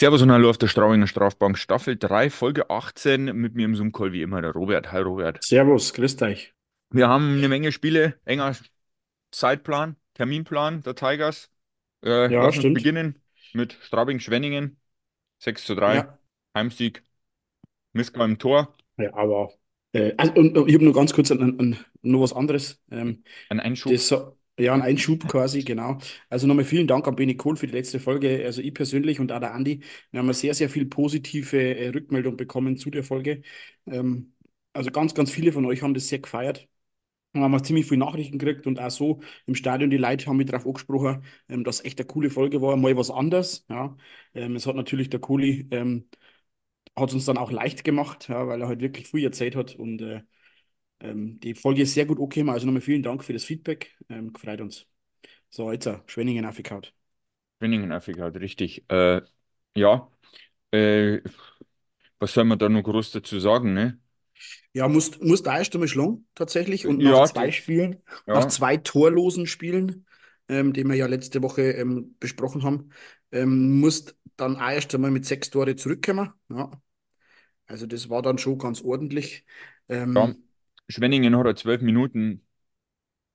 [0.00, 4.14] Servus und Hallo auf der Straubinger Strafbank, Staffel 3, Folge 18, mit mir im Zoom-Call
[4.14, 4.92] wie immer der Robert.
[4.92, 5.44] Hi Robert.
[5.44, 6.54] Servus, grüß euch.
[6.88, 8.56] Wir haben eine Menge Spiele, enger
[9.30, 11.50] Zeitplan, Terminplan der Tigers.
[12.02, 12.76] Äh, Ja, lass uns stimmt.
[12.76, 13.18] beginnen
[13.52, 14.78] mit Straubing-Schwenningen,
[15.38, 16.18] 6 zu 3, Ja,
[16.56, 17.02] Heimsieg,
[17.92, 19.52] Miska im Tor, ja, aber
[19.92, 22.82] äh, also, und, und ich habe nur ganz kurz an, an, nur was anderes.
[22.90, 23.92] Ähm, ein Einschub.
[23.92, 24.10] das,
[24.60, 25.98] ja, ein Einschub quasi, genau.
[26.28, 28.44] Also nochmal vielen Dank an Benny Kohl für die letzte Folge.
[28.44, 32.36] Also ich persönlich und auch der Andi, wir haben sehr, sehr viel positive äh, Rückmeldung
[32.36, 33.42] bekommen zu der Folge.
[33.86, 34.34] Ähm,
[34.72, 36.68] also ganz, ganz viele von euch haben das sehr gefeiert.
[37.32, 40.38] Wir haben auch ziemlich viele Nachrichten gekriegt und auch so im Stadion, die Leute haben
[40.38, 43.66] mich darauf angesprochen, ähm, dass echt eine coole Folge war, mal was anderes.
[43.70, 43.96] Ja.
[44.34, 46.08] Ähm, es hat natürlich der Kohli ähm,
[46.96, 50.02] hat uns dann auch leicht gemacht, ja, weil er halt wirklich viel erzählt hat und
[50.02, 50.22] äh,
[51.00, 52.50] ähm, die Folge ist sehr gut angekommen.
[52.50, 53.96] Also nochmal vielen Dank für das Feedback.
[54.08, 54.86] Ähm, gefreut uns.
[55.50, 56.94] So, jetzt uh, Schwenningen aufgekaut.
[57.58, 58.84] Schwenningen Afrika, richtig.
[58.90, 59.22] Äh,
[59.74, 60.10] ja,
[60.72, 61.20] äh,
[62.18, 64.00] was soll man da noch groß dazu sagen, ne?
[64.72, 66.86] Ja, musst, musst da erst einmal schlagen, tatsächlich.
[66.86, 70.06] Und nach Ja, zwei das, Spielen, nach ja, zwei torlosen Spielen,
[70.48, 72.90] ähm, die wir ja letzte Woche ähm, besprochen haben,
[73.32, 76.32] ähm, musst dann auch erst einmal mit sechs Tore zurückkommen.
[76.48, 76.70] Ja,
[77.66, 79.44] also das war dann schon ganz ordentlich.
[80.14, 80.34] ja.
[80.90, 82.46] Schwenningen hat er zwölf Minuten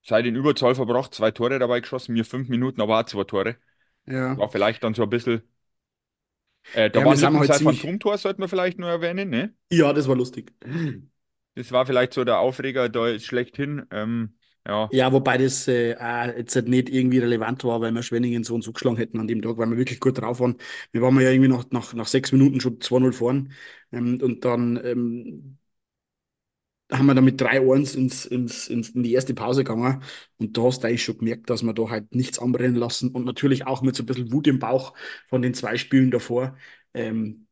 [0.03, 3.57] Zeit in Überzahl verbracht, zwei Tore dabei geschossen, mir fünf Minuten, aber auch zwei Tore.
[4.05, 4.37] ja.
[4.37, 5.43] War vielleicht dann so ein bisschen.
[6.73, 7.95] Äh, da Ja, war ein sind halt ziemlich.
[7.95, 9.53] Phantomtor, sollte man vielleicht nur erwähnen, ne?
[9.71, 10.53] Ja, das war lustig.
[11.55, 13.85] Das war vielleicht so der Aufreger da schlechthin.
[13.91, 15.91] Ähm, ja, Ja, wobei das äh,
[16.37, 19.27] jetzt halt nicht irgendwie relevant war, weil wir Schwenningen so und so geschlagen hätten an
[19.27, 20.57] dem Tag, weil wir wirklich gut drauf waren.
[20.91, 23.51] Wir waren ja irgendwie nach, nach, nach sechs Minuten schon 2-0 vorn.
[23.91, 25.57] Ähm, und dann ähm,
[26.91, 30.03] haben wir dann mit 3-1 ins, ins, ins, in die erste Pause gegangen.
[30.37, 33.09] Und da hast du eigentlich schon gemerkt, dass wir da halt nichts anbrennen lassen.
[33.09, 34.93] Und natürlich auch mit so ein bisschen Wut im Bauch
[35.27, 36.57] von den zwei Spielen davor.
[36.93, 37.47] Ähm,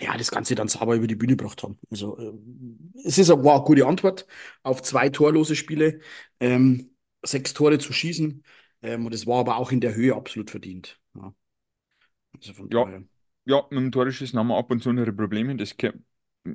[0.00, 1.78] ja, das Ganze dann sauber über die Bühne gebracht haben.
[1.90, 4.26] Also, ähm, es ist eine, war eine gute Antwort
[4.62, 6.00] auf zwei torlose Spiele,
[6.40, 6.90] ähm,
[7.22, 8.42] sechs Tore zu schießen.
[8.82, 11.00] Ähm, und es war aber auch in der Höhe absolut verdient.
[11.14, 11.32] Ja,
[12.36, 13.00] also von ja,
[13.46, 15.56] ja, mit dem Torschießen haben wir ab und zu unsere Probleme.
[15.56, 15.76] Das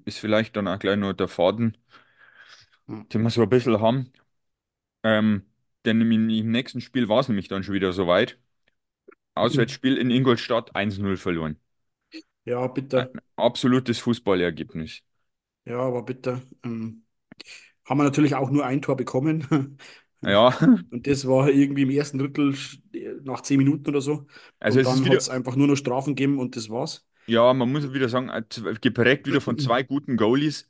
[0.06, 1.78] ist vielleicht dann auch gleich nur der Faden,
[2.88, 3.06] Ja.
[3.14, 4.12] den wir so ein bisschen haben.
[5.04, 5.46] Ähm,
[5.86, 8.40] denn im, im nächsten Spiel war es nämlich dann schon wieder soweit.
[9.36, 11.60] Auswärtsspiel in Ingolstadt 1-0 verloren.
[12.46, 13.18] Ja, Ein bitte.
[13.36, 15.02] absolutes Fußballergebnis.
[15.66, 16.42] Ja, aber bitte.
[16.64, 17.06] Ähm,
[17.86, 19.80] haben wir natürlich auch nur ein Tor bekommen.
[20.22, 20.52] Ja,
[20.92, 22.56] Und das war irgendwie im ersten Drittel
[23.24, 24.26] nach zehn Minuten oder so.
[24.60, 26.70] also Und es ist dann hat wieder, es einfach nur noch Strafen gegeben und das
[26.70, 27.08] war's.
[27.30, 28.44] Ja, man muss wieder sagen, äh,
[28.82, 30.70] geprägt wieder von zwei guten Goalies.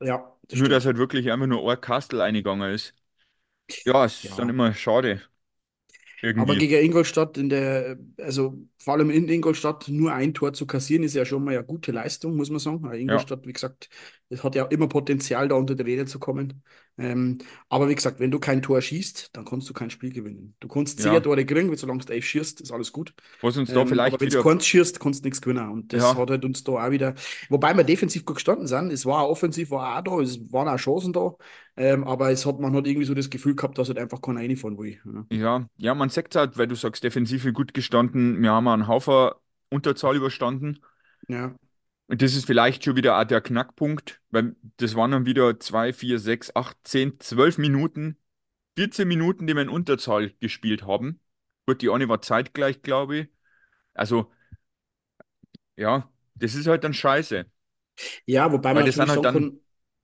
[0.00, 0.86] Ja, das Nur, dass stimmt.
[0.86, 2.94] halt wirklich einfach nur ein Kastel eingegangen ist.
[3.86, 4.50] Ja, es ist dann Ja.
[4.50, 5.22] immer schade,
[6.34, 6.56] Aber irgendwie.
[6.56, 11.14] gegen Ingolstadt in der, also vor allem in Ingolstadt nur ein Tor zu kassieren, ist
[11.14, 12.82] ja schon mal eine gute Leistung, muss man sagen.
[12.82, 13.88] Weil Ja, Ingolstadt, wie gesagt,
[14.28, 16.62] es hat ja immer Potenzial, da unter die Räder zu kommen.
[16.98, 17.38] Ähm,
[17.68, 20.56] aber wie gesagt, wenn du kein Tor schießt, dann kannst du kein Spiel gewinnen.
[20.60, 21.20] Du kannst zehn ja.
[21.20, 23.14] Tore kriegen, solange du elf schießt, ist alles gut.
[23.42, 25.68] Was uns da Ähm, aber vielleicht wenn du keins schießt, kannst du nichts gewinnen.
[25.68, 27.14] Und das ja, hat halt uns da auch wieder,
[27.50, 30.68] wobei wir defensiv gut gestanden sind, es war auch offensiv, war auch da, es waren
[30.68, 31.34] auch Chancen da,
[31.76, 34.40] ähm, aber es hat, man hat irgendwie so das Gefühl gehabt, dass halt einfach keiner
[34.40, 34.98] reinfahren will.
[35.04, 35.36] Ja.
[35.36, 39.30] ja, ja, man sagt halt, weil du sagst, Defensive gut gestanden, wir haben einen Haufen
[39.68, 40.80] Unterzahl überstanden.
[41.28, 41.54] Ja.
[42.08, 45.92] Und das ist vielleicht schon wieder auch der Knackpunkt, weil das waren dann wieder zwei,
[45.92, 48.16] vier, sechs, acht, zehn, zwölf Minuten,
[48.76, 51.20] 14 Minuten, die wir in Unterzahl gespielt haben.
[51.66, 53.28] Gut, die eine war zeitgleich, glaube ich.
[53.94, 54.30] Also,
[55.76, 57.46] ja, das ist halt dann scheiße.
[58.26, 59.60] Ja, wobei man Weil das natürlich halt dann kann,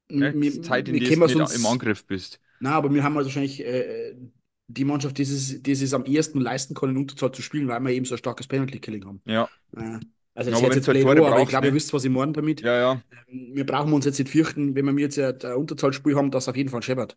[0.08, 2.40] ne, Zeit, in der du im Angriff bist.
[2.60, 4.14] na, aber wir haben halt wahrscheinlich äh,
[4.68, 7.80] die Mannschaft, die es, die es am ehesten leisten kann, in Unterzahl zu spielen, weil
[7.80, 9.22] wir eben so ein starkes Penalty-Killing haben.
[9.26, 10.00] Ja, Äh,
[10.34, 11.74] also Ja, das wenn sich jetzt blöd Tore aber ich glaube, ihr ne?
[11.74, 12.62] wisst, was ich meine damit.
[12.62, 16.16] Ja, ja, Ähm, Wir brauchen uns jetzt nicht fürchten, wenn wir jetzt ja ein Unterzahlspiel
[16.16, 17.16] haben, dass auf jeden Fall scheppert.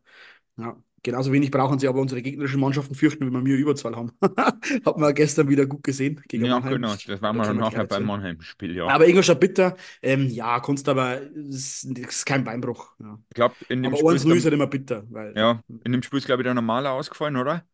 [0.58, 4.12] Ja, genauso wenig brauchen sie aber unsere gegnerischen Mannschaften fürchten, wenn wir mehr Überzahl haben.
[4.86, 6.82] Hat man gestern wieder gut gesehen gegen ja, Mannheim.
[6.82, 6.96] genau.
[7.06, 8.04] Das waren Da wir dann nachher beim.
[8.04, 8.94] Mannheim-Spiel, ja.
[8.94, 12.94] Aber Ingolstadt bitter, ähm, ja, kannst aber, es ist, ist kein Beinbruch.
[13.00, 13.20] Ja.
[13.30, 15.44] Ich glaube, in dem Aber Spiel ist 1-0 der, ist halt immer bitter, weil, ja.
[15.44, 17.68] ja, in dem Spiel ist, glaube ich, der Normaler ausgefallen, oder?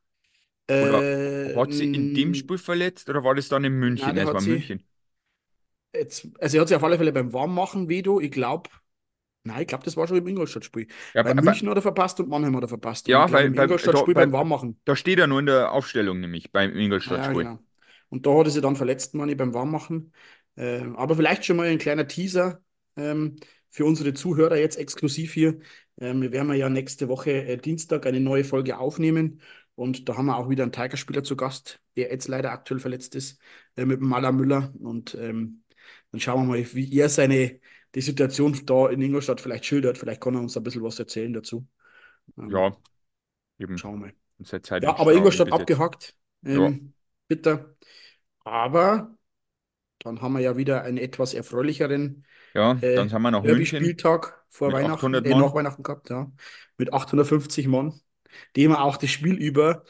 [0.78, 1.12] Oder
[1.48, 4.18] Äh, hat sie in dem Spiel verletzt oder war das dann in München?
[4.18, 4.84] Es hat war München.
[5.96, 8.70] Jetzt, also er hat sie auf alle Fälle beim Warmmachen Vedo, ich glaube,
[9.44, 10.88] nein, ich glaube, das war schon im Ingolstadt-Spiel.
[11.14, 13.08] Ja, Weil aber, München hat er verpasst und Mannheim hat er verpasst.
[13.08, 14.80] Ja glaube, weil, im Ingolstadt-Spiel beim Warmmachen.
[14.86, 17.44] da steht er nur in der Aufstellung, nämlich beim Ja, Ingolstadt-Spiel.
[17.44, 17.60] genau.
[18.10, 20.14] Und da hat er sich dann verletzt, meine ich, beim Warmmachen.
[20.58, 22.62] Ähm, aber vielleicht schon mal ein kleiner Teaser
[22.98, 23.38] ähm,
[23.70, 25.60] für unsere Zuhörer jetzt exklusiv hier.
[26.00, 29.42] Ähm, wir werden ja nächste Woche äh, Dienstag eine neue Folge aufnehmen.
[29.76, 33.16] Und da haben wir auch wieder einen Tigerspieler zu Gast, der jetzt leider aktuell verletzt
[33.16, 33.40] ist,
[33.78, 34.74] äh, mit dem Maler Müller.
[34.80, 35.64] Und ähm,
[36.12, 37.60] dann schauen wir mal, wie er seine
[37.96, 39.98] die Situation da in Ingolstadt vielleicht schildert.
[39.98, 41.68] Vielleicht kann er uns ein bisschen was erzählen dazu.
[42.38, 42.78] Ähm, Ja,
[43.60, 43.78] eben.
[43.78, 44.14] schauen wir mal.
[44.82, 45.54] Ja, aber Ingolstadt besetzt.
[45.54, 46.16] abgehakt.
[46.44, 46.94] Ja, Ähm,
[47.28, 47.76] bitter.
[48.44, 49.16] Aber
[50.00, 53.84] dann haben wir ja wieder einen etwas erfreulicheren ja, dann äh, sind wir nach München
[53.84, 55.54] Derby-Spieltag vor Weihnachten, 800 äh, nach.
[55.54, 56.32] Weihnachten gehabt, ja.
[56.78, 58.02] Mit 850 Mann,
[58.56, 59.86] die man auch das Spiel über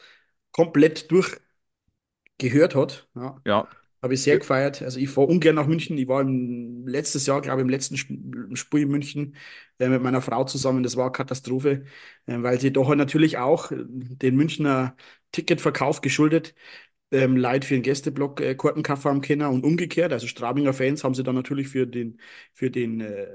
[0.52, 3.08] komplett durchgehört hat.
[3.14, 3.42] Ja.
[3.44, 3.68] Ja,
[4.02, 4.82] Habe ich sehr ge- gefeiert.
[4.82, 5.96] Also ich fahre ungern nach München.
[5.96, 8.18] Ich war im, letztes Jahr, glaube ich, im letzten Sp-
[8.56, 9.36] Spiel in München
[9.78, 10.82] äh, mit meiner Frau zusammen.
[10.82, 11.84] Das war eine Katastrophe,
[12.26, 14.96] äh, weil sie doch natürlich auch den Münchner
[15.30, 16.54] Ticketverkauf geschuldet
[17.12, 20.12] ähm, Leute für den Gästeblock äh, Kartenkauf haben können und umgekehrt.
[20.12, 22.20] Also Strabinger Fans haben sie dann natürlich für den,
[22.54, 23.28] für den äh,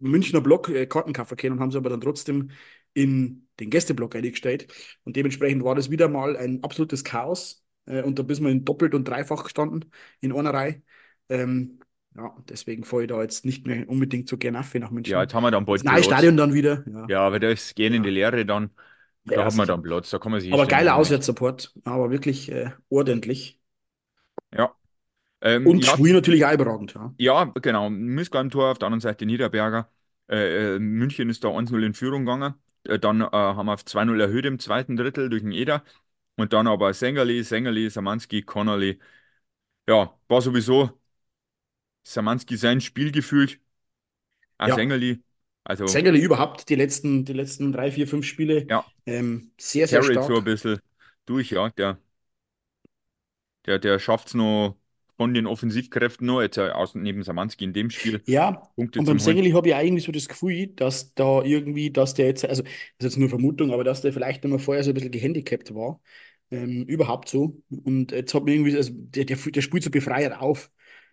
[0.00, 2.50] Münchner Block äh, Kartenkauf können und haben sie aber dann trotzdem
[2.94, 4.72] in den Gästeblock eingestellt.
[5.04, 7.64] Und dementsprechend war das wieder mal ein absolutes Chaos.
[7.88, 9.86] Äh, und da bist wir in doppelt und dreifach gestanden
[10.20, 10.82] in einer Reihe.
[11.28, 11.78] Ähm,
[12.16, 15.20] ja, deswegen fahre ich da jetzt nicht mehr unbedingt so gerne nach ja, München.
[15.20, 16.04] jetzt haben wir dann bald Platz.
[16.04, 16.84] Stadion dann wieder.
[16.90, 18.70] Ja, Ja, aber da ist gehen in die ja, Lehre dann.
[19.24, 20.10] Da ja, hat man dann Platz.
[20.10, 20.96] Da kann man sich Aber geiler.
[20.96, 23.60] Auswärtssupport, aber wirklich äh, ordentlich.
[24.52, 24.74] Ja,
[25.40, 26.94] ähm, Und ja, Schwui natürlich überragend.
[26.94, 27.14] Ja.
[27.18, 27.90] ja, genau.
[27.90, 29.90] Müßger am Tor, auf der anderen Seite Niederberger.
[30.28, 32.54] Äh, äh, München ist da 1-0 in Führung gegangen.
[32.84, 35.84] Äh, dann äh, haben wir auf 2-0 erhöht im zweiten Drittel durch den Eder.
[36.38, 38.98] Und dann aber Sängerli, Sängerli, Samanski, Connolly.
[39.88, 41.00] Ja, war sowieso
[42.04, 43.60] Samanski sein Spiel gefühlt.
[44.58, 45.22] Auch Ja, Sängerli.
[45.64, 50.02] Also, Sägerli überhaupt die letzten, die letzten drei, vier, fünf Spiele ja, ähm, sehr, sehr
[50.02, 50.44] carried so ein stark.
[50.44, 50.80] bisschen
[51.26, 51.70] durch, ja.
[51.70, 51.98] Der,
[53.66, 54.76] der, der schafft es noch
[55.16, 59.04] von den Offensivkräften noch, jetzt äh, außen neben Samanski in dem Spiel Ja, Punkte und
[59.04, 59.20] beim.
[59.20, 62.72] Sägerli habe ich eigentlich so das Gefühl, dass da irgendwie, dass der jetzt, also das
[62.98, 66.00] ist jetzt nur Vermutung, aber dass der vielleicht einmal vorher so ein bisschen gehandicapt war.
[66.50, 67.62] Ähm, überhaupt so.
[67.84, 70.70] Und jetzt hat man irgendwie, also der, der, der spielt so befreiert auf.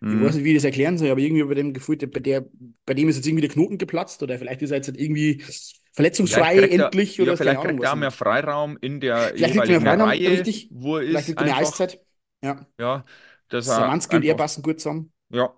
[0.08, 0.36] Ich weiß Mhm.
[0.36, 2.46] nicht, wie ich das erklären soll, aber irgendwie bei dem Gefühl, der, bei der,
[2.86, 5.42] bei dem ist jetzt irgendwie der Knoten geplatzt oder vielleicht ist er jetzt halt irgendwie
[6.24, 8.10] Vielleicht verletzungsfrei er, endlich ja, oder keine vielleicht kriegt er mehr.
[8.10, 10.70] Freiraum in der Vielleicht er jeweiligen Freiraum, Reihe, richtig.
[10.70, 12.00] wo er Vielleicht ist, er mehr einfach, Eiszeit.
[12.42, 12.66] Ja.
[12.78, 13.04] ja,
[13.48, 15.12] dass er Samanski und er passen gut zusammen.
[15.30, 15.54] ja,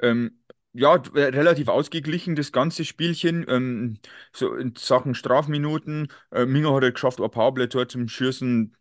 [0.00, 0.37] ähm,
[0.78, 3.44] ja, äh, relativ ausgeglichen, das ganze Spielchen.
[3.48, 3.98] Ähm,
[4.32, 6.08] so in Sachen Strafminuten.
[6.30, 8.76] Äh, Minger hat es geschafft, ein Powerplay-Tor zum Schießen.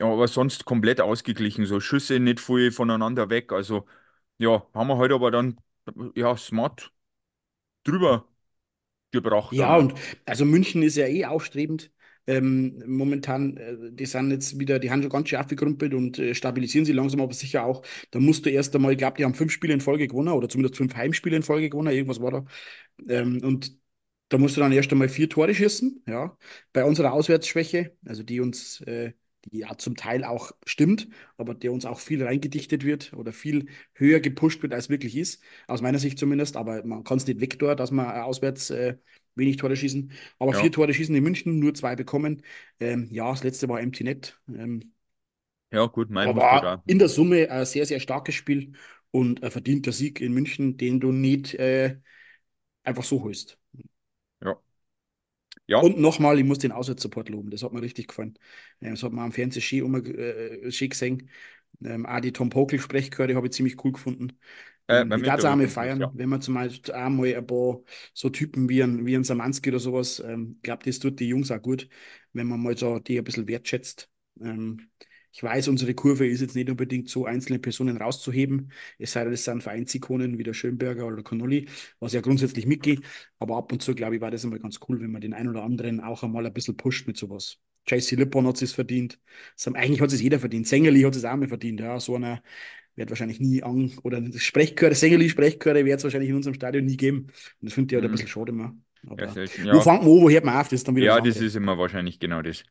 [0.00, 1.66] Ja, aber sonst komplett ausgeglichen.
[1.66, 3.52] So Schüsse nicht viel voneinander weg.
[3.52, 3.86] Also,
[4.38, 5.58] ja, haben wir heute aber dann,
[6.16, 6.92] ja, smart
[7.84, 8.28] drüber
[9.12, 9.94] gebracht Ja, und
[10.26, 11.90] also München ist ja eh aufstrebend.
[12.28, 16.84] Ähm, momentan, äh, die sind jetzt wieder, die schon ganz schön aufgerumpelt und äh, stabilisieren
[16.84, 17.82] sie langsam, aber sicher auch.
[18.10, 20.48] Da musst du erst einmal, ich glaube, die haben fünf Spiele in Folge gewonnen oder
[20.48, 22.44] zumindest fünf Heimspiele in Folge gewonnen, irgendwas war da.
[23.08, 23.76] Ähm, und
[24.28, 26.36] da musst du dann erst einmal vier Tore schießen, ja,
[26.72, 29.12] bei unserer Auswärtsschwäche, also die uns, äh,
[29.46, 31.08] die ja zum Teil auch stimmt,
[31.38, 35.42] aber der uns auch viel reingedichtet wird oder viel höher gepusht wird, als wirklich ist,
[35.66, 36.56] aus meiner Sicht zumindest.
[36.56, 38.96] Aber man kann es nicht wegtun, dass man äh, auswärts äh,
[39.38, 40.12] wenig Tore schießen.
[40.38, 42.42] Aber Ja, vier Tore schießen in München, nur zwei bekommen.
[42.80, 44.40] Ähm, ja, das letzte war Empty Net.
[44.48, 44.92] Ähm,
[45.70, 48.72] ja, gut, mein war in der Summe ein sehr, sehr starkes Spiel
[49.10, 51.98] und ein verdienter Sieg in München, den du nicht äh,
[52.84, 53.58] einfach so holst.
[54.40, 54.58] Ja,
[55.66, 57.50] ja, Und nochmal, ich muss den Auswärtssupport loben.
[57.50, 58.38] Das hat mir richtig gefallen.
[58.80, 61.30] Ähm, Das hat man am Fernsehen schön, äh, schön gesehen.
[61.84, 64.38] Ähm, auch die Tom Pokel-Sprechchöre habe ich ziemlich cool gefunden.
[64.88, 66.12] Äh, auch mal Hintergrund, feiern, ja.
[66.14, 67.80] wenn man zum Beispiel auch mal ein paar
[68.14, 71.28] so Typen wie ein, wie ein Samanski oder sowas, ähm, ich glaube, das tut die
[71.28, 71.88] Jungs auch gut,
[72.32, 74.10] wenn man mal so die ein bisschen wertschätzt.
[74.40, 74.88] Ähm,
[75.32, 79.32] ich weiß, unsere Kurve ist jetzt nicht unbedingt so, einzelne Personen rauszuheben, es sei denn,
[79.34, 81.68] es sind Vereinsikonen wie der Schönberger oder der Connolly,
[82.00, 83.02] was ja grundsätzlich mitgeht.
[83.38, 85.50] Aber ab und zu, glaube ich, war das immer ganz cool, wenn man den einen
[85.50, 87.58] oder anderen auch einmal ein bisschen pusht mit sowas.
[87.88, 89.18] JC Lippon hat es verdient.
[89.56, 90.66] Das haben, eigentlich hat es jeder verdient.
[90.68, 91.80] Sängerli hat es auch mal verdient.
[91.80, 92.42] Ja, so einer
[92.96, 96.96] wird wahrscheinlich nie an, oder Sprechchöre, Sängerli, Sprechchöre wird es wahrscheinlich in unserem Stadion nie
[96.96, 97.18] geben.
[97.26, 98.16] Und das finde ich halt ein Mhm.
[98.16, 98.76] bisschen schade immer.
[99.18, 99.82] Ja, Aber selten, wo ja.
[99.82, 100.68] fängt man an, wo hört man auf?
[100.68, 101.42] Das ist dann wieder das Ja, das andere.
[101.42, 102.64] ist immer wahrscheinlich genau das.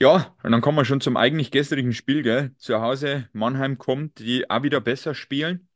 [0.00, 2.54] Ja, und dann kommen wir schon zum eigentlich gestrigen Spiel, gell?
[2.58, 5.68] Zu Hause, Mannheim kommt, die auch wieder besser spielen,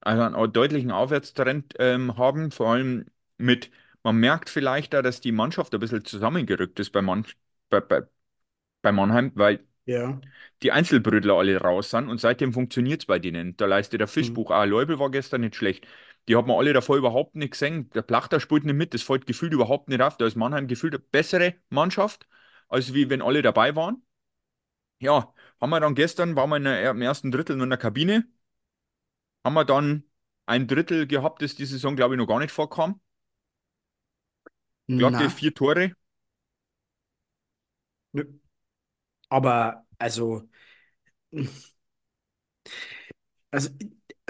[0.00, 3.06] also einen deutlichen Aufwärtstrend ähm, haben, vor allem
[3.36, 3.70] mit,
[4.02, 7.26] man merkt vielleicht da, dass die Mannschaft ein bisschen zusammengerückt ist bei, Mann,
[7.70, 8.02] bei, bei,
[8.82, 10.20] bei Mannheim, weil Ja.
[10.62, 13.56] die Einzelbrötler alle raus sind und seitdem funktioniert es bei denen.
[13.56, 14.38] Da leistet der Hm.
[14.38, 15.86] Fischbuch, auch Leubel war gestern nicht schlecht.
[16.28, 17.90] Die hat man alle davor überhaupt nicht gesehen.
[17.90, 20.16] Der Plachter spielt nicht mit, das fällt gefühlt überhaupt nicht auf.
[20.16, 22.26] Da ist Mannheim gefühlt eine bessere Mannschaft,
[22.68, 24.02] als wie wenn alle dabei waren.
[25.00, 27.78] Ja, haben wir dann gestern, waren wir in der, im ersten Drittel nur in der
[27.78, 28.26] Kabine,
[29.44, 30.04] haben wir dann
[30.46, 33.00] ein Drittel gehabt, das die Saison, glaube ich, noch gar nicht vorkam.
[34.88, 35.92] Glatte Na, vier Tore.
[38.12, 38.24] Nö.
[39.28, 40.48] Aber also,
[43.50, 43.70] also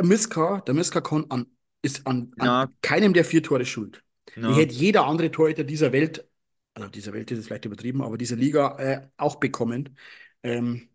[0.02, 1.46] Miska, der Miska kann an,
[1.82, 4.02] ist an, an Na, keinem der vier Tore schuld.
[4.36, 6.28] Die na, hätte jeder andere Torhüter dieser Welt,
[6.74, 9.96] also dieser Welt ist es vielleicht übertrieben, aber dieser Liga äh, auch bekommen.
[10.42, 10.88] Ähm,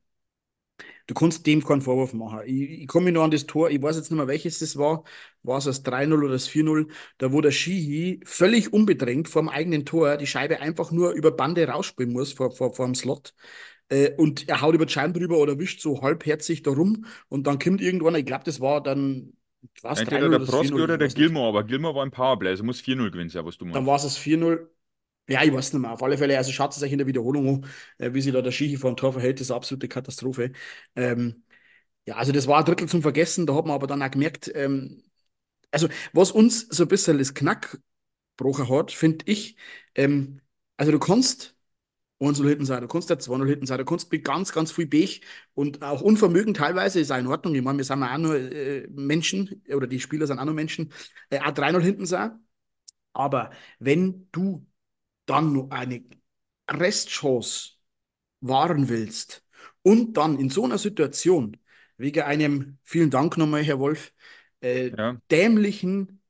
[1.07, 2.41] du kannst dem keinen Vorwurf machen.
[2.45, 5.03] Ich, ich komme nur an das Tor, ich weiß jetzt nicht mehr, welches das war.
[5.43, 6.89] War es das 3-0 oder das 4-0?
[7.17, 11.31] Da wo der Shihi völlig unbedrängt vor dem eigenen Tor die Scheibe einfach nur über
[11.31, 13.33] Bande rausspielen muss vor, vor, vor dem Slot.
[13.89, 17.47] Äh, und er haut über die Scheiben drüber oder wischt so halbherzig da rum und
[17.47, 19.33] dann kommt irgendwann, ich glaube, das war dann,
[19.81, 21.09] was, entweder 3-0 der 4-0, oder der.
[21.09, 23.87] Gilmore, aber Gilmore war im Powerplay, also muss 4-0 gewinnen sein, was du Dann meinst.
[23.87, 24.69] war es das 4-0.
[25.29, 25.91] Ja, ich weiß nicht mehr.
[25.93, 28.41] Auf alle Fälle, also schaut es euch in der Wiederholung an, äh, wie sich da
[28.41, 30.51] der Schichi vor dem Tor verhält, das ist eine absolute Katastrophe.
[30.95, 31.43] Ähm,
[32.05, 34.51] ja, also das war ein Drittel zum Vergessen, da hat man aber dann auch gemerkt,
[34.55, 35.03] ähm,
[35.71, 37.79] also was uns so ein bisschen das Knack
[38.37, 39.57] gebrochen hat, finde ich,
[39.95, 40.41] ähm,
[40.77, 41.55] also du kannst
[42.19, 44.87] 1-0 hinten sein, du kannst ja 2-0 hinten sein, du kannst mit ganz, ganz viel
[44.87, 45.21] Pech
[45.55, 48.87] und auch Unvermögen teilweise, ist auch in Ordnung, ich meine, wir sind auch nur äh,
[48.91, 50.93] Menschen, oder die Spieler sind auch nur Menschen,
[51.31, 52.39] äh, auch 3-0 hinten sein,
[53.13, 54.65] aber wenn du
[55.25, 56.03] dann noch eine
[56.69, 57.71] Restchance
[58.41, 59.45] wahren willst
[59.83, 61.57] und dann in so einer Situation,
[61.97, 64.13] wegen einem, vielen Dank nochmal, Herr Wolf,
[64.61, 66.21] äh, Ja, dämlichen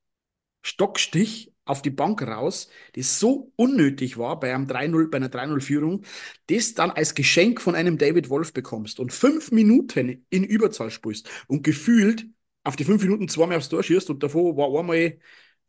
[0.64, 6.04] Stockstich auf die Bank raus, das so unnötig war bei einem 3-0, bei einer 3-0-Führung,
[6.48, 11.30] das dann als Geschenk von einem David Wolf bekommst und fünf Minuten in Überzahl spielst
[11.48, 12.28] und gefühlt
[12.64, 15.20] auf die fünf Minuten zweimal aufs Tor schießt und davor war einmal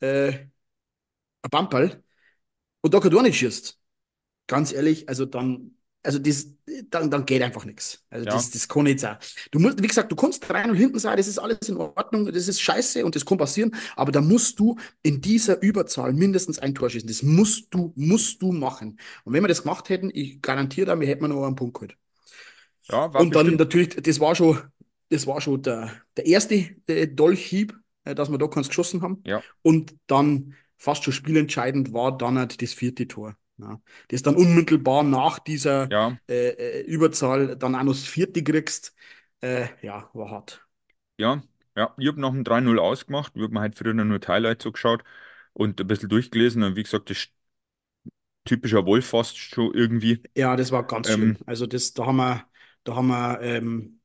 [0.01, 0.47] äh,
[1.43, 2.04] ein Bamperl
[2.85, 3.79] und da kann du auch nicht schießt.
[4.47, 5.73] Ganz ehrlich, also dann,
[6.03, 6.49] also das,
[6.91, 8.05] dann, dann geht einfach nichts.
[8.11, 9.17] Also ja, das, das kann nicht sein.
[9.51, 12.47] Du musst, wie gesagt, du kannst 3-0 hinten sein, das ist alles in Ordnung, das
[12.47, 16.75] ist scheiße und das kann passieren, aber da musst du in dieser Überzahl mindestens ein
[16.75, 17.09] Tor schießen.
[17.09, 18.99] Das musst du, musst du machen.
[19.25, 21.97] Und wenn wir das gemacht hätten, ich garantiere da, wir hätten noch einen Punkt geholt.
[22.91, 24.61] ja, war Und dann bestimmt, natürlich, das war schon,
[25.09, 26.77] das war schon der, der erste
[27.09, 29.23] Dolchhieb, äh, dass wir da keins geschossen haben.
[29.25, 33.37] ja, Und dann fast schon spielentscheidend war dann halt das vierte Tor.
[33.59, 38.43] Ja, das dann unmittelbar nach dieser ja, äh, äh, Überzahl dann auch noch das vierte
[38.43, 38.95] kriegst.
[39.41, 40.67] Äh, ja, war hart.
[41.19, 41.43] ja,
[41.77, 41.95] ja.
[41.99, 45.03] Ich habe nach dem 3-0 ausgemacht, ich habe mir halt früher nur Highlights so geschaut
[45.53, 47.29] und ein bisschen durchgelesen und wie gesagt, das
[48.45, 50.23] typischer Wolf fast schon irgendwie.
[50.37, 51.17] Ja, das war ganz.
[51.17, 52.45] Ähm, Also das, da haben wir,
[52.85, 54.01] da haben wir, ähm,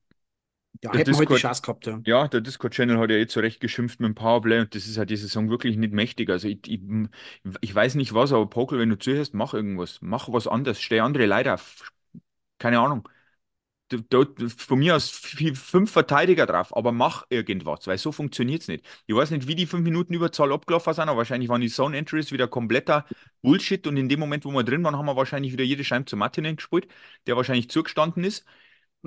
[0.83, 2.01] ja, der hätten wir heute die Discord Chance gehabt, ja.
[2.05, 5.09] Ja, der Discord-Channel hat ja eh zurecht geschimpft mit dem Powerplay und das ist halt
[5.09, 6.29] diese Saison wirklich nicht mächtig.
[6.29, 6.81] Also ich, ich,
[7.61, 9.99] ich weiß nicht was, aber Pokel, wenn du zuhörst, mach irgendwas.
[10.01, 10.79] Mach was anderes.
[10.81, 11.91] Stell andere Leute auf.
[12.59, 13.07] Keine Ahnung.
[13.89, 18.61] Du- du- Von mir aus f- fünf Verteidiger drauf, aber mach irgendwas, weil so funktioniert
[18.63, 18.85] es nicht.
[19.07, 21.97] Ich weiß nicht, wie die fünf Minuten Überzahl abgelaufen sind, aber wahrscheinlich waren die Zone
[21.97, 23.05] Entries wieder kompletter
[23.41, 26.05] Bullshit und in dem Moment, wo wir drin waren, haben wir wahrscheinlich wieder jede Scheibe
[26.05, 26.87] zu Martinen gespielt,
[27.27, 28.45] der wahrscheinlich zugestanden ist.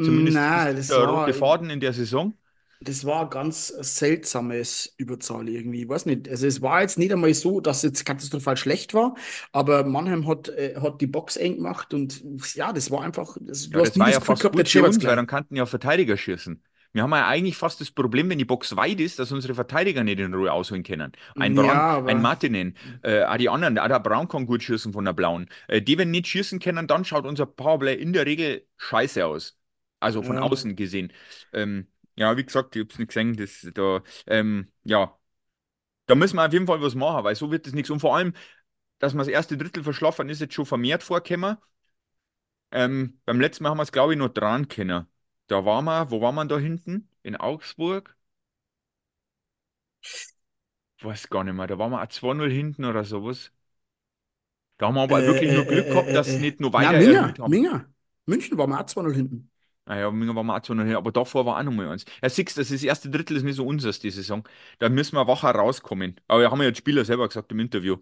[0.00, 2.34] Zumindest Nein, das der rote Faden in der Saison.
[2.80, 5.82] Das war ein ganz seltsames Überzahl irgendwie.
[5.82, 6.28] Ich weiß nicht.
[6.28, 9.14] Also es war jetzt nicht einmal so, dass es jetzt katastrophal schlecht war,
[9.52, 12.25] aber Mannheim hat, äh, hat die Box eng gemacht und
[12.56, 15.14] ja, das war einfach, das, Ja, das war ja fast gehabt, gut für uns, weil
[15.16, 16.61] dann kannten ja Verteidiger schießen.
[16.92, 20.04] Wir haben ja eigentlich fast das Problem, wenn die Box weit ist, dass unsere Verteidiger
[20.04, 21.12] nicht in Ruhe ausholen können.
[21.38, 24.92] Ein Brand, Ja, ein Martinen, äh, auch die anderen, auch der Braun kann gut schießen
[24.92, 25.49] von der Blauen.
[25.68, 29.56] Äh, die, wenn nicht schießen können, dann schaut unser Powerplay in der Regel scheiße aus.
[30.02, 30.42] Also von ja.
[30.42, 31.12] außen gesehen.
[31.52, 35.16] Ähm, ja, wie gesagt, ich hab's nicht gesehen, das da, ähm, ja,
[36.06, 37.90] da müssen wir auf jeden Fall was machen, weil so wird das nichts.
[37.90, 38.35] Und vor allem,
[38.99, 41.56] dass wir das erste Drittel verschlafen, ist jetzt schon vermehrt vorgekommen.
[42.73, 45.06] Ähm, beim letzten Mal haben wir es, glaube ich, noch dran können.
[45.47, 47.09] Da waren wir, wo waren wir da hinten?
[47.23, 48.16] In Augsburg?
[51.02, 51.66] Weiß gar nicht mehr.
[51.66, 53.52] Da waren wir auch 2-0 hinten oder sowas.
[54.78, 56.40] Da haben wir Äh, aber auch wirklich äh, nur Glück gehabt, äh, dass äh, äh.
[56.40, 57.50] nicht nur Na, weiter Minga, erhöht haben.
[57.50, 57.87] Minga.
[58.26, 59.51] München war mal auch 2-0 hinten.
[59.86, 62.04] Naja, Minga waren wir auch 2-0 hinten, aber davor war auch noch mal eins.
[62.22, 64.46] Ja, siehst du, das ist das erste Drittel ist nicht so unseres, die Saison.
[64.78, 66.20] Da müssen wir wacher rauskommen.
[66.28, 67.96] Aber wir haben ja die Spieler selber gesagt im Interview.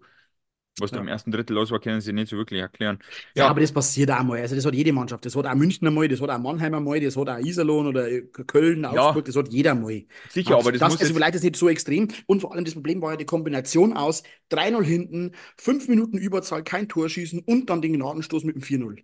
[0.79, 1.09] Was da im Ja.
[1.09, 2.99] ersten Drittel los war, können sie nicht so wirklich erklären.
[3.35, 4.39] Ja, aber Ja, das passiert auch mal.
[4.41, 5.25] Also das hat jede Mannschaft.
[5.25, 8.09] Das hat auch München einmal, das hat auch Mannheim einmal, das hat auch Iserlohn oder
[8.09, 10.03] äh, Köln, Augsburg, ja, das hat jeder mal.
[10.29, 12.07] sicher, aber das das, muss also jetzt, vielleicht ist nicht so extrem.
[12.27, 16.63] Und vor allem das Problem war ja die Kombination aus 3-0 hinten, 5 Minuten Überzahl,
[16.63, 18.97] kein Tor schießen und dann den Gnadenstoß mit dem 4-0.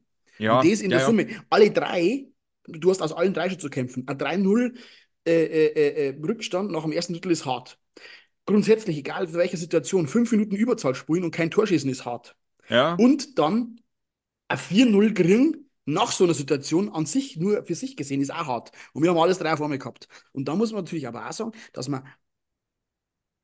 [0.48, 2.27] Und ja, das in ja, der ja, Summe, alle drei,
[2.67, 4.07] du hast aus allen drei schon zu kämpfen.
[4.07, 4.77] Ein 3-0
[5.25, 7.79] äh, äh, äh, Rückstand nach dem ersten Drittel ist hart.
[8.45, 12.36] Grundsätzlich, egal für welche Situation, 5 Minuten Überzahl spielen und kein Tor schießen ist hart.
[12.69, 13.81] ja, Und dann
[14.47, 18.47] ein 4-0 kriegen nach so einer Situation an sich, nur für sich gesehen, ist auch
[18.47, 18.71] hart.
[18.93, 20.07] Und wir haben alles drei auf einmal gehabt.
[20.33, 22.03] Und da muss man natürlich aber auch sagen, dass man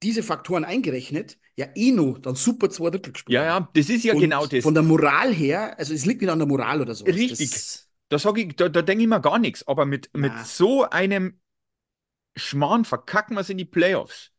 [0.02, 4.04] diese Faktoren eingerechnet, ja eh noch dann super zwei Drittel gespielt Ja, ja, das ist
[4.04, 4.64] ja genau Und das.
[4.64, 7.16] von der Moral her, also es liegt nicht an der Moral oder sowas.
[7.16, 7.52] Richtig.
[7.52, 9.68] Das, Da sage ich, da, da denke ich mir gar nichts.
[9.68, 11.40] Aber mit, mit na, so einem
[12.36, 14.32] Schmarrn verkacken wir es in die Playoffs.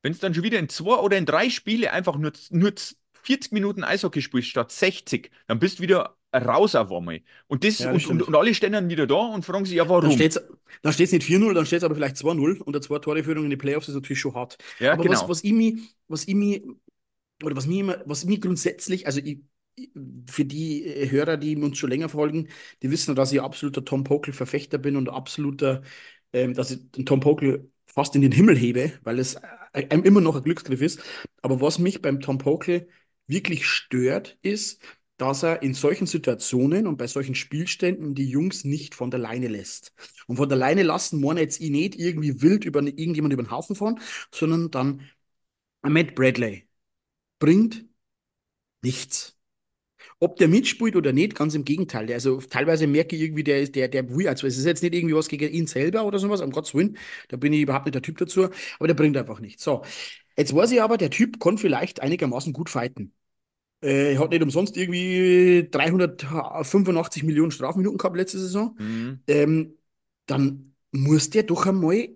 [0.00, 2.72] Wenn es dann schon wieder in zwei oder in drei Spiele einfach nur, nur
[3.12, 7.20] 40 Minuten Eishockey spielst statt 60, dann bist du wieder raus auf einmal.
[7.46, 9.84] Und, das, ja, das und, und, alle stehen dann wieder da und fragen sich, ja,
[9.84, 10.12] Dann warum?
[10.12, 10.42] steht es
[10.80, 13.50] dann nicht 4-0, dann steht es aber vielleicht 2-0 und eine zwei Tore Führung in
[13.50, 14.56] die Playoffs ist natürlich schon hart.
[14.78, 15.28] Ja, Aber was, genau.
[15.28, 15.76] was ich mir,
[16.08, 16.62] was ich mir,
[17.42, 19.40] oder was mir immer, was mir grundsätzlich, also ich-
[20.28, 22.48] für die äh, Hörer, die uns schon länger folgen,
[22.82, 25.82] die wissen, dass ich absoluter Tom Pokel-Verfechter bin und absoluter,
[26.32, 29.36] ähm, dass ich Tom Pokel fast in den Himmel hebe, weil es
[29.72, 31.00] äh, einem immer noch ein Glücksgriff ist.
[31.42, 32.88] Aber was mich beim Tom Pokel
[33.26, 34.82] wirklich stört, ist,
[35.16, 39.48] dass er in solchen Situationen und bei solchen Spielständen die Jungs nicht von der Leine
[39.48, 39.94] lässt.
[40.26, 43.50] Und von der Leine lassen, meine jetzt ich nicht irgendwie wild über irgendjemand über den
[43.50, 44.00] Haufen fahren,
[44.32, 45.02] sondern dann
[45.82, 46.68] Matt Bradley
[47.38, 47.84] bringt
[48.82, 49.33] nichts.
[50.20, 52.12] Ob der mitspielt oder nicht, ganz im Gegenteil.
[52.12, 55.14] Also teilweise merke ich irgendwie, der, der, der will, also es ist jetzt nicht irgendwie
[55.14, 56.96] was gegen ihn selber oder sowas, um Gottes Willen,
[57.28, 59.64] da bin ich überhaupt nicht der Typ dazu, aber der bringt einfach nichts.
[59.64, 59.82] So,
[60.36, 63.12] jetzt weiß ich aber, der Typ kann vielleicht einigermaßen gut fighten.
[63.82, 68.76] Äh, er hat nicht umsonst irgendwie 385 Millionen Strafminuten gehabt letzte Saison.
[68.78, 69.20] Mhm.
[69.26, 69.78] Ähm,
[70.26, 72.08] dann muss der doch einmal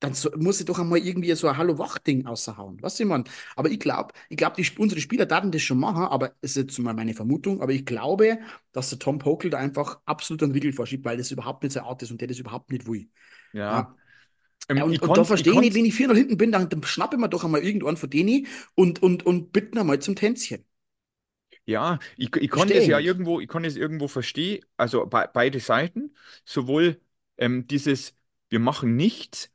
[0.00, 2.78] dann so, muss ich doch einmal irgendwie so ein Hallo-Wach-Ding raushauen.
[2.82, 3.24] Was ich meine?
[3.56, 6.68] Aber ich glaube, ich glaube, die, unsere Spieler daten das schon machen, aber es ist
[6.68, 8.38] jetzt mal meine Vermutung, aber ich glaube,
[8.72, 11.86] dass der Tom Pokel da einfach absolut einen Riegel vorschiebt, weil das überhaupt nicht seine
[11.86, 13.08] Art ist und der das überhaupt nicht will.
[13.68, 13.70] Ja.
[13.70, 13.96] Ja.
[14.68, 16.52] Ähm, Ja, Und, und da kann's, ich verstehe ich nicht, wenn ich 4 hinten bin,
[16.52, 20.00] dann, dann schnappe ich mir doch einmal irgendwann von denen und, und, und bitten einmal
[20.00, 20.64] zum Tänzchen.
[21.66, 25.26] ja, ich, ich kann Verstehe das ja irgendwo, ich kann das irgendwo verstehen, also bei,
[25.26, 27.00] beide Seiten, sowohl
[27.38, 28.16] ähm, dieses,
[28.48, 29.50] wir machen nichts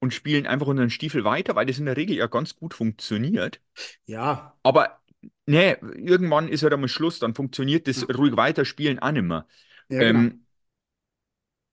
[0.00, 3.60] und spielen einfach unseren Stiefel weiter, weil das in der Regel ja ganz gut funktioniert.
[4.06, 5.00] Ja, Aber
[5.46, 9.46] nee, irgendwann ist halt einmal Schluss, dann funktioniert das ja, ruhig weiterspielen auch nicht mehr.
[9.88, 10.30] ja, genau.
[10.30, 10.44] Ähm,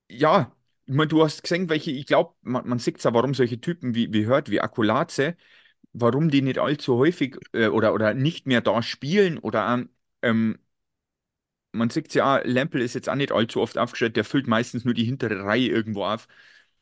[0.09, 3.59] ja, ich meine, du hast gesehen, welche, ich glaube, man, man sieht ja, warum solche
[3.59, 5.35] Typen wie, wie Hört, wie Akulaze,
[5.93, 9.85] warum die nicht allzu häufig äh, oder, oder nicht mehr da spielen oder
[10.21, 10.59] ähm,
[11.71, 14.85] man sieht ja, auch, Lempel ist jetzt auch nicht allzu oft aufgestellt, der füllt meistens
[14.85, 16.27] nur die hintere Reihe irgendwo auf.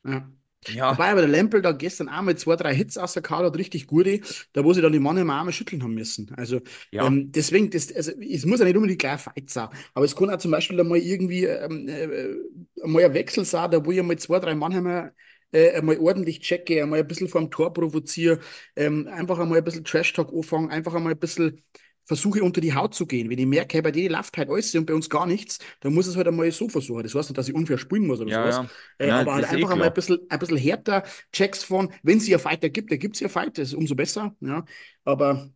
[0.03, 0.27] Ja.
[0.67, 3.45] Ja, Wobei aber der Lempel da gestern auch mal zwei, drei Hits aus der Karte
[3.47, 4.19] hat, richtig gute,
[4.54, 6.32] da wo sie dann die Mann im Arme schütteln haben müssen.
[6.36, 10.06] Also ja, ähm, deswegen, das, also, es muss ja nicht unbedingt gleich Fight sein, aber
[10.06, 12.36] es kann auch zum Beispiel einmal irgendwie ähm, äh,
[12.84, 15.12] einmal ein Wechsel sein, da wo ich einmal zwei, drei Mannheimer
[15.52, 18.39] äh, einmal ordentlich checke, einmal ein bisschen vor dem Tor provoziere,
[18.76, 21.62] ähm, einfach einmal ein bisschen Trash-Talk anfangen, einfach einmal ein bisschen
[22.05, 23.29] versuche unter die Haut zu gehen.
[23.29, 25.93] Wenn ich merke, hey, bei denen läuft halt alles und bei uns gar nichts, dann
[25.93, 27.03] muss es halt einmal so versuchen.
[27.03, 28.69] Das heißt nicht, dass ich unfair spielen muss oder ja, sowas, ja.
[28.97, 32.17] äh, Na, aber halt eh einfach einmal ein bisschen, ein bisschen härter Checks von, wenn
[32.17, 34.65] es ja Fighter gibt, da gibt es ja Fight, das ist umso besser, ja.
[35.05, 35.49] Aber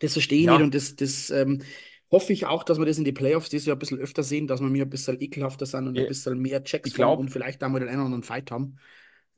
[0.00, 1.62] das verstehe ich nicht Ja, und das, das ähm,
[2.10, 4.46] hoffe ich auch, dass wir das in die Playoffs dieses Jahr ein bisschen öfter sehen,
[4.46, 7.30] dass wir mir ein bisschen ekelhafter sind und ein bisschen mehr Checks ich glaube, und
[7.30, 8.78] vielleicht auch mal den einen oder anderen Fight haben.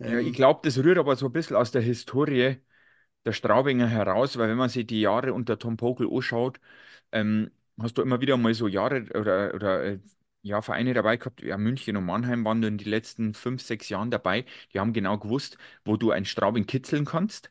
[0.02, 2.58] ja, ich Ähm, glaube, das rührt aber so ein bisschen aus der Historie
[3.26, 6.60] der Straubinger heraus, weil wenn man sich die Jahre unter Tom Pokel anschaut,
[7.12, 10.00] ähm, hast du immer wieder mal so Jahre oder, oder äh,
[10.42, 14.10] ja, Vereine dabei gehabt, ja, München und Mannheim waren in den letzten fünf, sechs Jahren
[14.10, 17.50] dabei, die haben genau gewusst, wo du ein Straubing kitzeln kannst.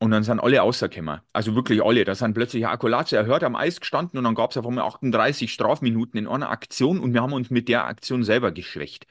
[0.00, 1.20] Und dann sind alle rausgekommen.
[1.32, 2.04] Also wirklich alle.
[2.04, 5.52] Da sind plötzlich Akkulatze erhört am Eis gestanden und dann gab es auf einmal 38
[5.52, 9.06] Strafminuten in einer Aktion und wir haben uns mit der Aktion selber geschwächt.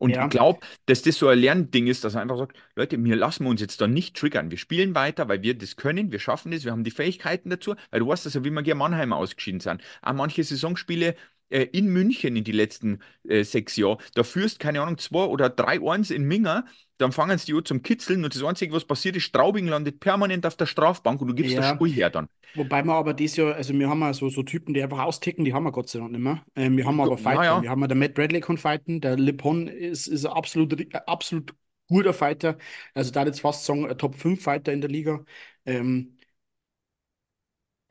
[0.00, 3.02] Und ich ja, glaube, dass das so ein Lernding ist, dass er einfach sagt, Leute,
[3.04, 4.50] wir lassen uns jetzt da nicht triggern.
[4.50, 7.74] Wir spielen weiter, weil wir das können, wir schaffen das, wir haben die Fähigkeiten dazu.
[7.90, 9.82] Weil du weißt das ja, wie wir gegen Mannheim ausgeschieden sind.
[10.00, 11.16] Auch manche Saisonspiele
[11.50, 15.50] äh, in München in die letzten äh, sechs Jahre, da führst, keine Ahnung, zwei oder
[15.50, 16.64] drei Eins in Minga,
[16.98, 20.00] dann fangen sie die an zum Kitzeln und das Einzige, was passiert ist, Straubing landet
[20.00, 21.74] permanent auf der Strafbank und du gibst das ja.
[21.74, 22.28] Spiel her dann.
[22.54, 25.44] Wobei wir aber dieses Jahr, also wir haben ja so, so Typen, die einfach austicken,
[25.44, 26.42] die haben wir Gott sei Dank nicht mehr.
[26.56, 27.44] Ähm, wir haben aber Fighter.
[27.44, 30.94] ja, Wir haben ja der Matt Bradley kann fighten, der Lipon ist, ist ein absolut,
[31.06, 31.54] absolut
[31.88, 32.58] guter Fighter.
[32.94, 35.24] Also da jetzt fast sagen, ein Top 5 Fighter in der Liga.
[35.64, 36.16] Ähm,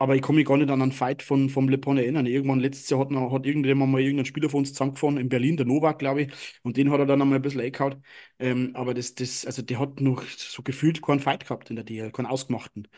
[0.00, 2.26] aber ich kann mich gar nicht an einen Fight von, vom Le Pen erinnern.
[2.26, 5.66] Irgendwann letztes Jahr hat, hat irgendjemand mal irgendeinen Spieler von uns zusammengefahren, in Berlin, der
[5.66, 6.32] Novak, glaube ich.
[6.62, 8.02] Und den hat er dann einmal ein bisschen eingehauen.
[8.38, 11.84] Ähm, aber das, das, also der hat noch so gefühlt keinen Fight gehabt in der
[11.84, 12.88] DL, keinen ausgemachten.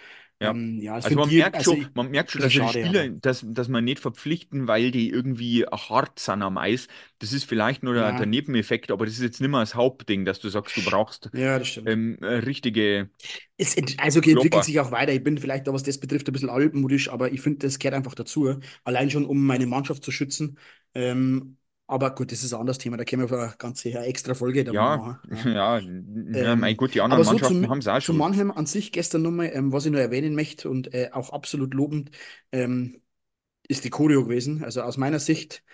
[0.42, 0.50] Ja.
[0.50, 2.68] Ähm, ja, Also man ich, merkt also schon, ich, man merkt schon, dass wir die
[2.68, 6.88] schade, Spieler, aber dass, dass man nicht verpflichten, weil die irgendwie hart sind am Eis.
[7.18, 10.24] Das ist vielleicht nur der, der Nebeneffekt, aber das ist jetzt nicht mehr das Hauptding,
[10.24, 13.10] dass du sagst, du brauchst ja, ähm, äh, richtige
[13.56, 15.12] Es ent Eishockey entwickelt sich auch weiter.
[15.12, 17.94] Ich bin vielleicht, da, was das betrifft, ein bisschen altmodisch, aber ich finde, das gehört
[17.94, 18.58] einfach dazu.
[18.84, 20.58] Allein schon, um meine Mannschaft zu schützen.
[20.94, 22.96] Ähm, Aber gut, das ist ein anderes Thema.
[22.96, 25.20] Da können wir für eine ganze extra Folge da mal Ja, machen.
[25.30, 25.46] Ja.
[25.46, 28.14] ja, ja, mein Ähm, Gott, die anderen so Mannschaften haben es auch zu schon.
[28.14, 31.74] Mannheim an sich gestern nochmal, ähm, was ich nur erwähnen möchte und äh, auch absolut
[31.74, 32.10] lobend,
[32.52, 33.02] ähm,
[33.68, 34.64] ist die Choreo gewesen.
[34.64, 35.64] Also aus meiner Sicht,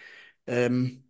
[0.47, 1.05] ähm,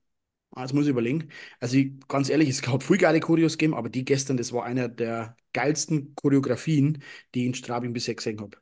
[0.53, 1.31] ah, jetzt muss ich überlegen.
[1.61, 4.65] Also ich, ganz ehrlich, es gab viel geile Choreos gegeben, aber die gestern, das war
[4.65, 7.03] einer der geilsten Choreografien,
[7.35, 8.59] die ich in Straubing bisher gesehen habe.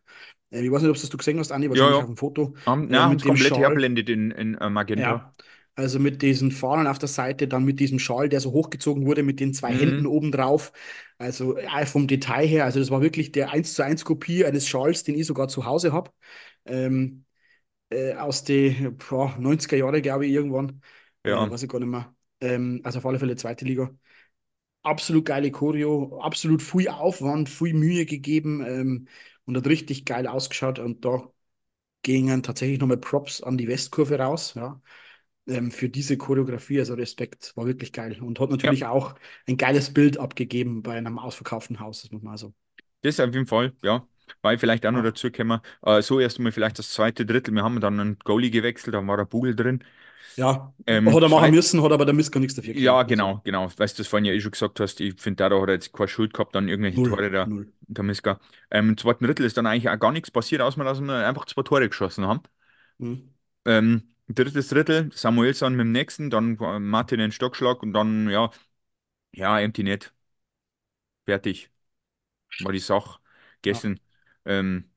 [0.51, 2.03] Äh, ich weiß nicht, ob das du gesehen hast, Andi, Ja, wahrscheinlich ja.
[2.03, 3.59] auf dem Foto, Haben, äh, na, haben mit es komplett Schal.
[3.59, 5.21] herblendet in, in äh, Magenta.
[5.21, 5.35] Ja,
[5.77, 9.23] also mit diesen Fahnen auf der Seite, dann mit diesem Schal, der so hochgezogen wurde,
[9.23, 10.09] mit den zwei Händen Mhm.
[10.09, 10.73] oben drauf.
[11.19, 14.69] Also äh, vom Detail her, also das war wirklich der eins zu eins Kopie eines
[14.69, 16.11] Schals, den ich sogar zu Hause habe.
[16.67, 17.25] Ähm,
[17.91, 20.83] äh, aus den boah, 90er Jahre, glaube ich, irgendwann.
[21.31, 22.15] Äh, Ja, weiß ich gar nicht mehr.
[22.41, 23.91] Ähm, also auf alle Fälle zweite Liga.
[24.83, 29.09] Absolut geile Choreo, absolut viel Aufwand, viel Mühe gegeben ähm,
[29.45, 30.79] und hat richtig geil ausgeschaut.
[30.79, 31.29] Und da
[32.03, 34.55] gingen tatsächlich nochmal Props an die Westkurve raus.
[34.57, 34.81] Ja
[35.47, 39.15] ähm, für diese Choreografie, also Respekt, war wirklich geil und hat ja, natürlich auch
[39.47, 42.55] ein geiles Bild abgegeben bei einem ausverkauften Haus, das muss man so.
[43.03, 44.07] das auf jeden Fall, ja.
[44.43, 47.55] Weil vielleicht auch noch Ja, dazu kommen, äh, so erst mal vielleicht das zweite Drittel.
[47.55, 49.85] Wir haben dann einen Goalie gewechselt, da war der Bugel drin.
[50.37, 53.05] ja Ähm, hat er machen müssen, hat aber der Mist gar nichts dafür ja, können.
[53.09, 53.69] Also genau, genau.
[53.77, 55.93] Weißt du, das vorhin ja eh schon gesagt hast, ich finde, da hat er jetzt
[55.93, 57.73] keine Schuld gehabt an irgendwelche null, Tore da, null.
[57.81, 58.41] der Miska.
[58.71, 61.47] Ähm, im zweiten Drittel ist dann eigentlich auch gar nichts passiert, außer dass wir einfach
[61.47, 62.43] zwei Tore geschossen haben.
[63.01, 63.29] Hm.
[63.65, 68.51] Ähm, drittes Drittel, Samuelsson mit dem nächsten, dann äh, Martin den Stockschlag und dann, ja,
[69.33, 70.15] ja, Empty Net.
[71.25, 71.71] Fertig.
[72.59, 73.21] War die Sache
[73.71, 73.85] Ja.
[73.85, 74.01] gegessen.
[74.45, 74.91] Ähm,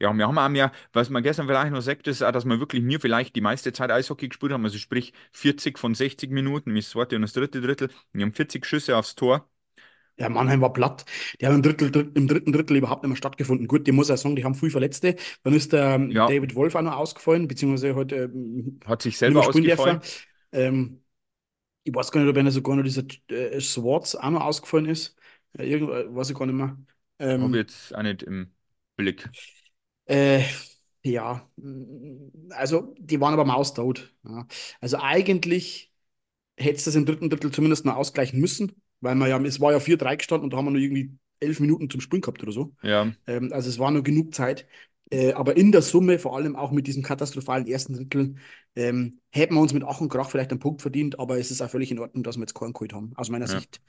[0.00, 2.60] ja, wir haben auch mehr, was man gestern vielleicht noch sagt, ist auch, dass wir
[2.60, 4.64] wirklich mir vielleicht die meiste Zeit Eishockey gespielt haben.
[4.64, 7.90] Also sprich 40 von 60 Minuten, das zweite und das dritte Drittel.
[8.12, 9.48] Wir haben 40 Schüsse aufs Tor.
[10.18, 11.04] Ja, Mannheim war platt.
[11.40, 13.66] Die haben im, Drittel, dritt, im dritten Drittel überhaupt nicht mehr stattgefunden.
[13.68, 15.16] Gut, die muss auch sagen, die haben viel Verletzte.
[15.44, 19.18] Dann ist der ähm, Ja, David Wolf auch noch ausgefallen, beziehungsweise heute ähm, hat sich
[19.18, 20.00] selber ausgefallen.
[20.52, 21.02] Ähm,
[21.84, 25.16] ich weiß gar nicht, ob einer sogar noch dieser äh, Swartz auch noch ausgefallen ist.
[25.58, 26.78] Äh, irgend, äh, weiß ich gar nicht mehr.
[27.38, 28.54] Habe Ähm, jetzt auch nicht im
[28.96, 29.30] Blick.
[30.06, 30.44] Äh,
[31.04, 34.14] ja, mm, also die waren aber maustot.
[34.24, 34.46] Ja.
[34.80, 35.92] Also eigentlich
[36.58, 39.72] hätte es das im dritten Drittel zumindest noch ausgleichen müssen, weil man ja, es war
[39.72, 42.52] ja 4-3 gestanden und da haben wir nur irgendwie elf Minuten zum Spielen gehabt oder
[42.52, 42.72] so.
[42.82, 44.66] Ja, Ähm, also es war nur genug Zeit.
[45.10, 48.34] Äh, aber in der Summe, vor allem auch mit diesem katastrophalen ersten Drittel,
[48.76, 51.62] ähm, hätten wir uns mit Ach und Krach vielleicht einen Punkt verdient, aber es ist
[51.62, 53.58] auch völlig in Ordnung, dass wir jetzt keinen geholt haben, aus meiner ja.
[53.58, 53.80] Sicht.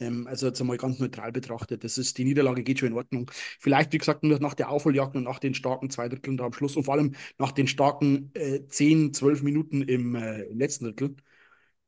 [0.00, 1.84] Ähm, also jetzt einmal ganz neutral betrachtet.
[1.84, 3.30] Das ist, die Niederlage geht schon in Ordnung.
[3.60, 6.52] Vielleicht, wie gesagt, nur nach der Aufholjagd und nach den starken zwei Dritteln da am
[6.52, 10.84] Schluss und vor allem nach den starken äh, 10, 12 Minuten im, äh, im letzten
[10.86, 11.16] Drittel,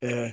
[0.01, 0.31] äh,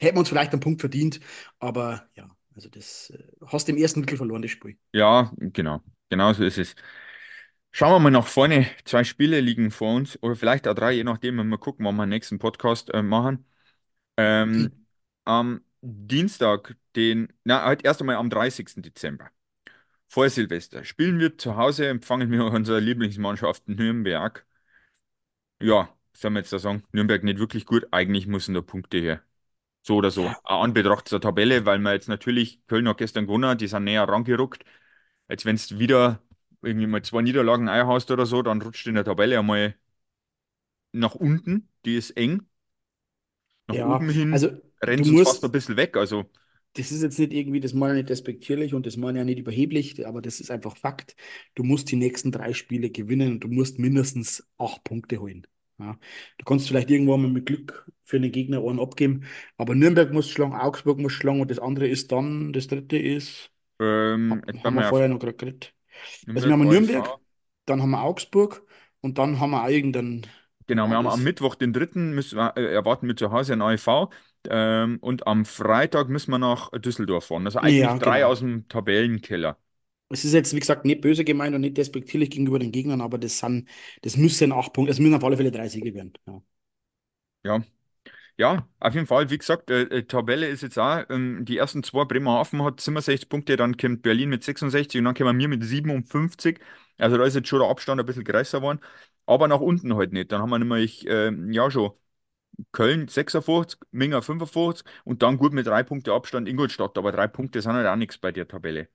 [0.00, 1.20] hätten wir uns vielleicht einen Punkt verdient.
[1.58, 4.76] Aber ja, also das äh, hast im ersten Drittel verloren, das Spiel.
[4.92, 5.82] Ja, genau.
[6.08, 6.74] Genau so ist es.
[7.72, 8.66] Schauen wir mal nach vorne.
[8.84, 11.94] Zwei Spiele liegen vor uns, oder vielleicht auch drei, je nachdem, wenn wir gucken, wann
[11.96, 13.46] wir den nächsten Podcast äh, machen.
[14.16, 14.86] Ähm,
[15.24, 18.82] am Dienstag, den, na, halt erst einmal am 30.
[18.82, 19.30] Dezember,
[20.08, 24.46] vor Silvester, spielen wir zu Hause, empfangen wir unsere Lieblingsmannschaft Nürnberg.
[25.62, 29.22] Ja, soll man jetzt da sagen, Nürnberg nicht wirklich gut, eigentlich müssen da Punkte her.
[29.82, 30.26] So oder so.
[30.44, 33.84] Auch An Betracht der Tabelle, weil man jetzt natürlich, Köln hat gestern gewonnen, die sind
[33.84, 34.64] näher rangerückt.
[35.28, 36.20] Jetzt, wenn du wieder
[36.62, 39.74] irgendwie mal zwei Niederlagen einhaust oder so, dann rutscht in der Tabelle einmal
[40.92, 41.68] nach unten.
[41.84, 42.46] Die ist eng.
[43.68, 45.96] Nach ja, oben hin also du rennt uns fast ein bisschen weg.
[45.96, 46.30] Also,
[46.74, 49.26] das ist jetzt nicht irgendwie, das meine ich nicht despektierlich und das meine ich auch
[49.26, 51.16] nicht überheblich, aber das ist einfach Fakt.
[51.54, 55.46] Du musst die nächsten drei Spiele gewinnen und du musst mindestens acht Punkte holen.
[55.80, 55.98] Ja.
[56.38, 59.24] Du kannst vielleicht irgendwann mal mit Glück für einen Gegner einen abgeben,
[59.56, 63.50] aber Nürnberg muss schlagen, Augsburg muss schlagen und das andere ist dann, das dritte ist,
[63.80, 65.74] ähm, hab- haben wir vorher noch gerade geredet.
[66.34, 67.20] Also wir haben Nürnberg, ASV.
[67.66, 68.66] dann haben wir Augsburg
[69.02, 70.30] und dann haben wir irgendeinen, wer
[70.66, 71.22] Genau, wir haben am?
[71.24, 74.08] Mittwoch, den dritten, müssen wir, äh, erwarten wir zu Hause ein AEV.
[74.48, 77.44] Ähm, und am Freitag müssen wir nach Düsseldorf fahren.
[77.46, 78.26] Also eigentlich Ja, drei genau.
[78.26, 79.58] aus dem Tabellenkeller.
[80.12, 83.16] Es ist jetzt, wie gesagt, nicht böse gemeint und nicht despektierlich gegenüber den Gegnern, aber
[83.18, 83.68] das sind,
[84.02, 86.12] das müssen acht Punkte, es müssen auf alle Fälle drei Siege werden.
[86.26, 86.42] Ja.
[87.44, 87.62] Ja,
[88.38, 89.30] Ja, auf jeden Fall.
[89.30, 93.28] Wie gesagt, äh, äh, Tabelle ist jetzt auch, ähm, die ersten zwei, Bremerhaven hat 67
[93.28, 96.58] Punkte, dann kommt Berlin mit 66 und dann kommen wir mit 57.
[96.98, 98.80] Also da ist jetzt schon der Abstand ein bisschen größer geworden,
[99.26, 100.32] aber nach unten halt nicht.
[100.32, 101.92] Dann haben wir nämlich, ähm, ja schon,
[102.72, 107.62] Köln 56, Minga 55 und dann gut mit drei Punkte Abstand Ingolstadt, aber drei Punkte
[107.62, 108.88] sind halt auch nichts bei der Tabelle.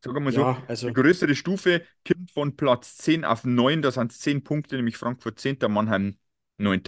[0.00, 3.82] Sagen wir mal so, Ja, die also, größere Stufe kommt von Platz 10 auf 9,
[3.82, 6.18] da sind es 10 Punkte, nämlich Frankfurt 10., Mannheim
[6.58, 6.82] 9.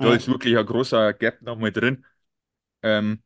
[0.00, 2.04] Da ist ja, wirklich ein großer Gap nochmal drin.
[2.82, 3.22] Ähm,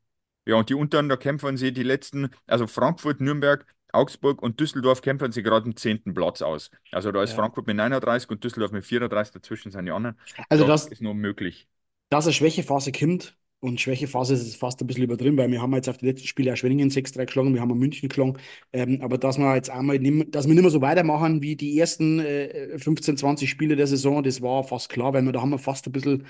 [0.46, 5.01] ja, und die unteren, da kämpfen sie die letzten, also Frankfurt, Nürnberg, Augsburg und Düsseldorf
[5.03, 6.70] kämpfen sie gerade den zehnten Platz aus.
[6.90, 7.37] Also da ist ja.
[7.37, 10.18] Frankfurt mit 39 und Düsseldorf mit 34, dazwischen sind die anderen.
[10.49, 11.68] Also Da das, ist noch möglich.
[12.09, 13.37] dass eine Schwächephase kommt.
[13.66, 16.52] Und Schwächephase ist fast ein bisschen übertrieben, weil wir haben jetzt auf die letzten Spiele
[16.52, 18.37] auch Schwenningen 6-3 geschlagen, wir haben auch München geschlagen.
[18.72, 21.76] Ähm, aber dass wir jetzt einmal nimm, dass wir nicht mehr so weitermachen wie die
[21.79, 25.50] ersten äh, 15, 20 Spiele der Saison, das war fast klar, weil wir da haben
[25.50, 26.26] wir fast ein bisschen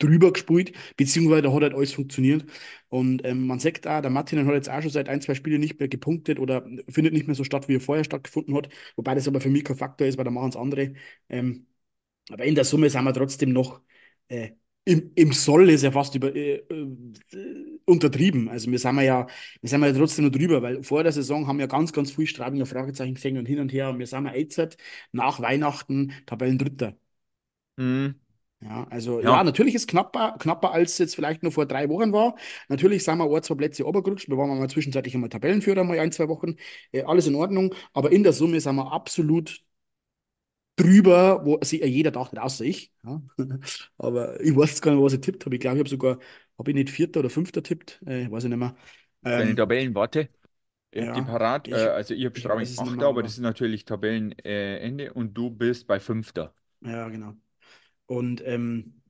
[0.00, 2.44] drüber gespielt, beziehungsweise da hat halt alles funktioniert.
[2.88, 5.60] Und ähm, man sagt auch, der Martin hat jetzt auch schon seit ein, zwei Spielen
[5.60, 8.68] nicht mehr gepunktet oder findet nicht mehr so statt, wie er vorher stattgefunden hat.
[8.96, 10.94] Wobei das aber für mich kein Faktor ist, weil da machen es andere.
[11.28, 11.66] Ähm,
[12.30, 13.80] aber in der Summe sind wir trotzdem noch
[14.28, 14.50] äh,
[14.90, 16.86] im, im Soll ist ja fast über, äh, äh,
[17.84, 18.48] untertrieben.
[18.48, 19.26] Also wir sind ja,
[19.60, 22.26] wir sind ja trotzdem noch drüber, weil vor der Saison haben wir ganz, ganz viel
[22.26, 23.90] Straubinger Fragezeichen gesehen und hin und her.
[23.90, 24.76] Und wir sind ja jetzt
[25.12, 26.94] nach Weihnachten Tabellendritter.
[27.76, 28.20] Mhm.
[28.62, 32.12] Ja, also ja, Ja, natürlich ist knapper, knapper als jetzt vielleicht nur vor drei Wochen
[32.12, 32.36] war.
[32.68, 34.28] Natürlich sind wir ein, zwei Plätze obergerutscht.
[34.28, 36.56] Wir waren mal zwischenzeitlich einmal Tabellenführer, mal ein, zwei Wochen.
[36.92, 37.74] Äh, alles in Ordnung.
[37.94, 39.62] Aber in der Summe sind wir absolut
[40.80, 42.92] drüber, wo sich jeder dachte, außer ich.
[43.04, 43.22] Ja.
[43.98, 45.56] Aber ich weiß jetzt gar nicht, was ich tippt habe.
[45.56, 46.18] Ich glaube, ich habe sogar,
[46.58, 48.02] habe ich nicht Vierter oder Fünfter tippt?
[48.06, 48.76] Äh, weiß ich nicht mehr.
[49.34, 50.28] deine Ähm, Tabellenwarte.
[50.92, 51.68] Ich habe die ja, parat.
[51.68, 53.02] Äh, ich, also ich habe Straubing 8.
[53.02, 56.52] aber das ist natürlich Tabellenende äh, und du bist bei 5.
[56.80, 57.34] ja, genau.
[58.06, 59.02] Und ähm,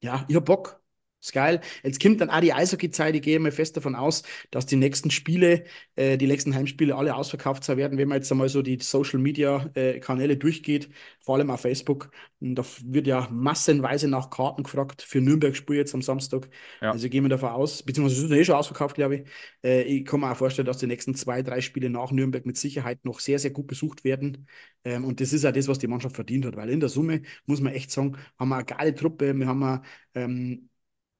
[0.00, 0.82] Ja, ich hab Bock.
[1.20, 1.60] Ist geil.
[1.82, 3.16] Jetzt kommt dann auch die Eishockey-Zeit.
[3.16, 5.64] Ich gehe mal fest davon aus, dass die nächsten Spiele,
[5.96, 10.36] äh, die nächsten Heimspiele alle ausverkauft sein werden, wenn man jetzt einmal so die Social-Media-Kanäle
[10.36, 10.88] durchgeht,
[11.20, 12.12] vor allem auf Facebook.
[12.38, 16.48] Und da wird ja massenweise nach Karten gefragt für Nürnberg-Spiel jetzt am Samstag.
[16.80, 16.92] Ja.
[16.92, 19.28] Also gehen wir davon aus, beziehungsweise es ist eh schon ausverkauft, glaube ich.
[19.64, 22.56] Äh, ich kann mir auch vorstellen, dass die nächsten zwei, drei Spiele nach Nürnberg mit
[22.56, 24.46] Sicherheit noch sehr, sehr gut besucht werden.
[24.84, 27.22] Ähm, und das ist auch das, was die Mannschaft verdient hat, weil in der Summe,
[27.46, 29.82] muss man echt sagen, haben wir eine geile Truppe, wir haben eine,
[30.14, 30.67] ähm,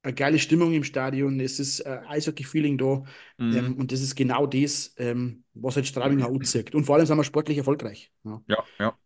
[0.09, 3.05] eine geile Stimmung im Stadion, es ist äh, Eishockey-Feeling da
[3.51, 3.79] ähm, Mhm.
[3.79, 6.75] und das ist genau das, ähm, was halt Straubing auch zeigt.
[6.75, 8.12] Und vor allem sind wir sportlich erfolgreich.
[8.25, 8.42] Ja.
[8.47, 8.99] Ja, ja.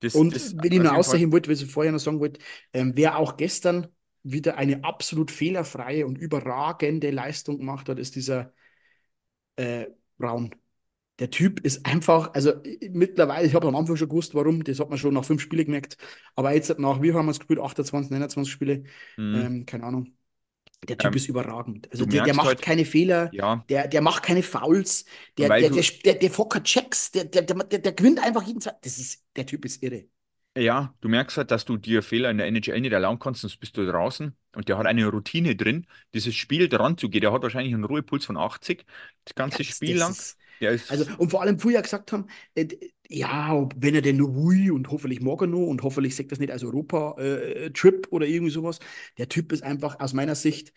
[0.00, 0.96] Das, Und das wenn ich Fall.
[0.98, 2.40] aussehen wollte, was ich vorher noch sagen wollte,
[2.72, 3.88] ähm, wer auch gestern
[4.22, 8.52] wieder eine absolut fehlerfreie und überragende Leistung gemacht hat, ist dieser
[9.56, 9.86] äh,
[10.18, 10.54] Braun.
[11.18, 14.80] Der Typ ist einfach, also äh, mittlerweile, ich habe am Anfang schon gewusst, warum, das
[14.80, 15.96] hat man schon nach fünf Spielen gemerkt,
[16.36, 18.84] aber jetzt nach, wie haben wir es gespielt, 28, 29 Spiele,
[19.16, 19.32] Mhm.
[19.32, 20.16] ähm, keine Ahnung.
[20.88, 21.90] Der Typ Ähm, ist überragend.
[21.92, 25.04] Also der, der macht halt, keine Fehler, ja, der, der macht keine Fouls,
[25.38, 28.84] der, der, der, der, der Fokker Checks, der, der, der, der, gewinnt einfach jeden Zeit.
[28.84, 30.06] Das ist, der Typ ist irre.
[30.56, 33.56] ja, du merkst halt, dass du dir Fehler in der NHL nicht erlauben kannst, sonst
[33.58, 34.36] bist du draußen.
[34.54, 37.22] Und der hat eine Routine drin, dieses Spiel dran zu gehen.
[37.22, 38.84] Der hat wahrscheinlich einen Ruhepuls von 80,
[39.24, 40.10] das Ja, ganze das, Spiel das lang.
[40.10, 40.38] ist.
[40.88, 42.68] Also, und vor allem früher gesagt haben, äh,
[43.12, 46.38] ja, wenn er denn nur will und hoffentlich mag er noch und hoffentlich sagt das
[46.38, 48.78] nicht als Europa-Trip oder irgendwie sowas.
[49.18, 50.72] Der Typ ist einfach aus meiner Sicht,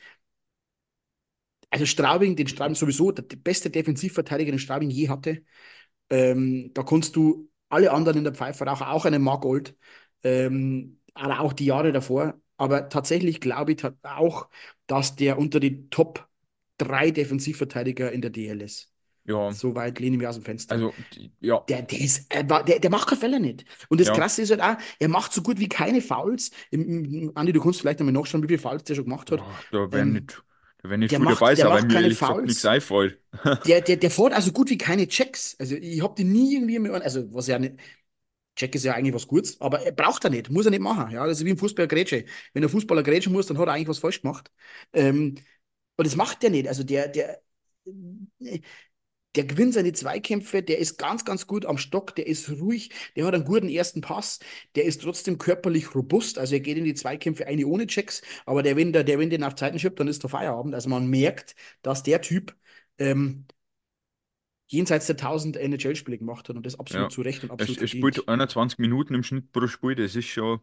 [1.69, 5.43] also Straubing, den Straubing sowieso, der, der beste Defensivverteidiger, den Straubing je hatte.
[6.11, 9.77] Ähm, da kannst du alle anderen in der Pfeife, auch, auch einen Mark Old,
[10.23, 12.41] ähm, aber auch die Jahre davor.
[12.57, 14.49] Aber tatsächlich glaube ich auch,
[14.87, 16.29] dass der unter die Top
[16.79, 18.93] drei Defensivverteidiger in der DL ist.
[19.25, 20.75] Ja, So weit lehne ich mich aus dem Fenster.
[20.75, 20.93] also,
[21.39, 23.65] ja, Der, der, ist, äh, der, der macht keine Fehler nicht.
[23.89, 24.13] Und das ja.
[24.13, 26.51] Krasse ist halt auch, er macht so gut wie keine Fouls.
[26.71, 29.43] Andi, du kannst vielleicht einmal nachschauen, wie viele Fouls der schon gemacht hat.
[29.43, 30.43] Boah, da werden Ähm, nicht,
[30.81, 32.09] da werden nicht der viel dabei macht, der sein, weil macht mir keine
[32.45, 33.19] nichts einfällt.
[33.63, 35.55] Der, der, der fährt also gut wie keine Checks.
[35.59, 37.75] Also ich habe die nie irgendwie mehr, also was ja nicht,
[38.55, 41.11] Check ist ja eigentlich was Gutes, aber er braucht er nicht, muss er nicht machen.
[41.11, 42.25] Ja, das ist wie ein Fußballer Grätsche.
[42.53, 44.51] Wenn der Fußballer grätschen muss, dann hat er eigentlich was falsch gemacht.
[44.93, 45.35] Ähm,
[45.97, 46.67] und das macht der nicht.
[46.67, 47.41] Also der, der,
[49.35, 53.25] der gewinnt seine Zweikämpfe, der ist ganz, ganz gut am Stock, der ist ruhig, der
[53.25, 54.39] hat einen guten ersten Pass,
[54.75, 58.63] der ist trotzdem körperlich robust, also er geht in die Zweikämpfe eine ohne Checks, aber
[58.63, 60.73] der, wenn der, der, wenn den auf Zeiten schippt, dann ist der Feierabend.
[60.75, 62.55] Also man merkt, dass der Typ
[62.97, 63.45] ähm,
[64.67, 67.79] jenseits der 1000 NHL-Spiele gemacht hat und das absolut Ja, zu Recht und er, absolut
[67.79, 68.27] er spielt verdient.
[68.27, 70.59] 21 Minuten im Schnitt pro Spiel, das ist schon,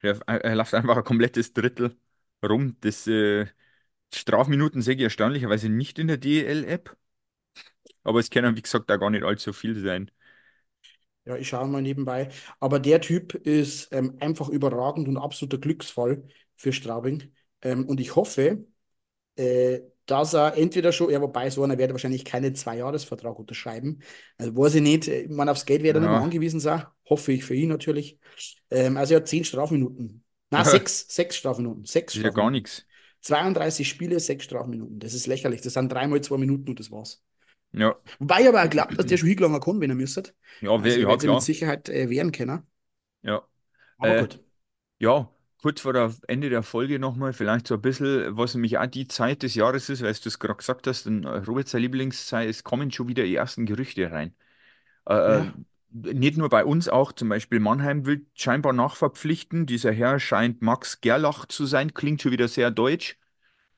[0.00, 1.96] er, er läuft einfach ein komplettes Drittel
[2.44, 2.76] rum.
[2.82, 3.46] Das, äh,
[4.14, 6.96] Strafminuten sehe ich erstaunlicherweise nicht in der DEL-App,
[8.04, 10.10] aber es können, wie gesagt, da gar nicht allzu viel sein.
[11.26, 12.30] Ja, ich schaue mal nebenbei.
[12.60, 16.24] Aber der Typ ist ähm, einfach überragend und absoluter Glücksfall
[16.56, 17.32] für Straubing.
[17.62, 18.64] Ähm, und ich hoffe,
[19.36, 24.00] äh, dass er entweder schon, ja, wobei so einer werde wahrscheinlich keinen Zweijahresvertrag unterschreiben.
[24.38, 26.84] Also weiß ich nicht, man aufs Geld wird er nicht mehr Ja, angewiesen sein.
[27.10, 28.18] Hoffe ich für ihn natürlich.
[28.70, 30.24] Ähm, also er hat zehn Strafminuten.
[30.50, 31.84] Na, das sechs, sechs Strafminuten.
[31.86, 32.50] Sechs ist ja gar Strafminuten.
[32.50, 32.86] nichts.
[33.22, 35.00] 32 Spiele, sechs Strafminuten.
[35.00, 35.62] Das ist lächerlich.
[35.62, 37.22] Das sind dreimal zwei Minuten und das war's.
[37.72, 40.34] Ja, Wobei ich aber auch glaube, dass der schon hingelangen kann, wenn er müsste.
[40.60, 41.42] ja, wer, Also ja sich mit klar.
[41.42, 42.62] Sicherheit äh, wehren können.
[43.22, 43.46] Ja.
[43.98, 44.40] Aber Äh, gut.
[45.00, 45.30] ja,
[45.62, 49.08] kurz vor der Ende der Folge nochmal, vielleicht so ein bisschen, was nämlich auch die
[49.08, 52.48] Zeit des Jahres ist, weil du es gerade gesagt hast, denn äh, Robert seine Lieblingszeit,
[52.48, 54.34] es kommen schon wieder die ersten Gerüchte rein.
[55.08, 55.54] Äh, äh, Ja.
[55.92, 59.66] nicht nur bei uns auch, zum Beispiel Mannheim will scheinbar nachverpflichten.
[59.66, 63.18] Dieser Herr scheint Max Gerlach zu sein, klingt schon wieder sehr deutsch.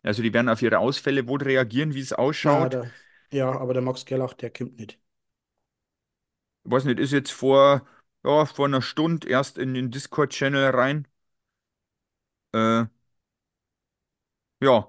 [0.03, 2.73] Also die werden auf ihre Ausfälle wohl reagieren, wie es ausschaut.
[2.73, 2.95] der,
[3.33, 5.01] ja, aber der Max Gerlach, der kommt nicht.
[6.65, 7.87] weiß nicht, ist jetzt vor,
[8.25, 11.07] ja, vor einer Stunde erst in den Discord-Channel rein.
[12.53, 12.85] Äh,
[14.61, 14.89] ja,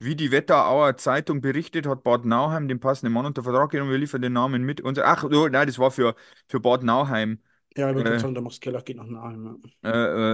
[0.00, 3.90] wie die Wetterauer Zeitung berichtet, hat Bad Nauheim den passenden Mann unter Vertrag genommen.
[3.92, 4.80] Wir liefern den Namen mit.
[4.80, 6.16] Unser, ach, oh, nein, das war für,
[6.48, 7.40] für Bad Nauheim.
[7.76, 9.44] Ja, ich gerade Äh, sagen, der Max Gerlach geht nach Nahen.
[9.44, 9.54] Ja.
[9.84, 9.88] äh,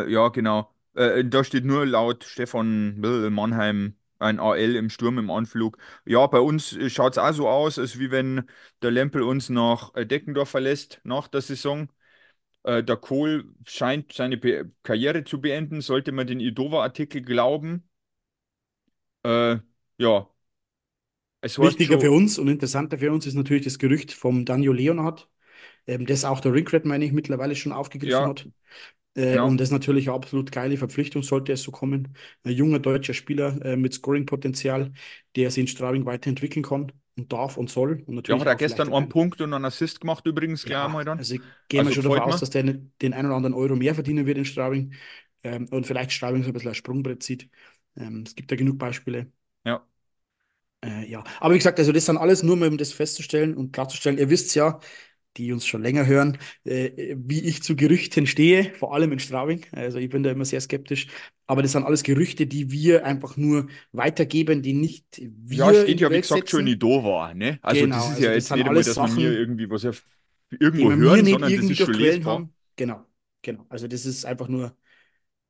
[0.06, 0.72] äh, ja, genau.
[0.94, 5.78] Äh, da steht nur laut Stefan Will Mannheim ein AL im Sturm im Anflug.
[6.04, 8.44] Ja, bei uns schaut es auch so aus, als wie wenn
[8.82, 11.88] der Lempel uns nach äh, Deckendorf verlässt nach der Saison.
[12.62, 17.88] Äh, der Kohl scheint seine Be Karriere zu beenden, sollte man den Idova-Artikel glauben.
[19.22, 19.58] Äh,
[19.98, 20.28] ja,
[21.46, 24.72] es Wichtiger schon, für uns und interessanter für uns ist natürlich das Gerücht vom Daniel
[24.72, 25.28] Leonhardt,
[25.86, 28.48] ähm, das auch der Ringcred, meine ich, mittlerweile schon aufgegriffen ja, hat.
[29.16, 29.40] Äh, genau.
[29.40, 32.16] und das ist natürlich eine absolut geile Verpflichtung, sollte es so kommen.
[32.44, 34.92] Ein junger deutscher Spieler äh, mit Scoring-Potenzial,
[35.36, 38.56] der sich in Straubing weiterentwickeln kann und darf und soll und Ja, hat natürlich er
[38.56, 41.20] gestern einen ein, Punkt und einen Assist gemacht, übrigens gleich ja, einmal dann.
[41.20, 41.36] also
[41.68, 44.26] gehen wir Also schon davon aus, dass der den einen oder anderen Euro mehr verdienen
[44.26, 44.94] wird in Straubing
[45.42, 47.50] ähm, und vielleicht Straubing so ein bisschen ein Sprungbrett zieht.
[47.96, 49.32] Ähm, es gibt da genug Beispiele.
[49.64, 49.86] Ja,
[50.84, 53.72] Äh, ja, aber wie gesagt, also das sind alles nur mal, um das festzustellen und
[53.72, 54.18] klarzustellen.
[54.18, 54.78] Ihr wisst ja,
[55.36, 59.64] die uns schon länger hören, äh, wie ich zu Gerüchten stehe, vor allem in Straubing.
[59.72, 61.08] Also ich bin da immer sehr skeptisch.
[61.46, 65.20] Aber das sind alles Gerüchte, die wir einfach nur weitergeben, die nicht
[65.50, 66.74] ja, wir in steht ja, wie gesagt, schon in setzen.
[66.74, 67.58] Idova, ne?
[67.62, 69.70] Also das Genau, ist also ja das jetzt nicht einmal, dass wir mir Sachen, irgendwie
[69.70, 70.04] was auf-
[70.50, 72.26] irgendwo hören, sondern das ist schon Quellen lesbar.
[72.26, 72.54] haben.
[72.76, 73.06] Genau,
[73.42, 73.66] genau.
[73.68, 74.76] Also das ist einfach nur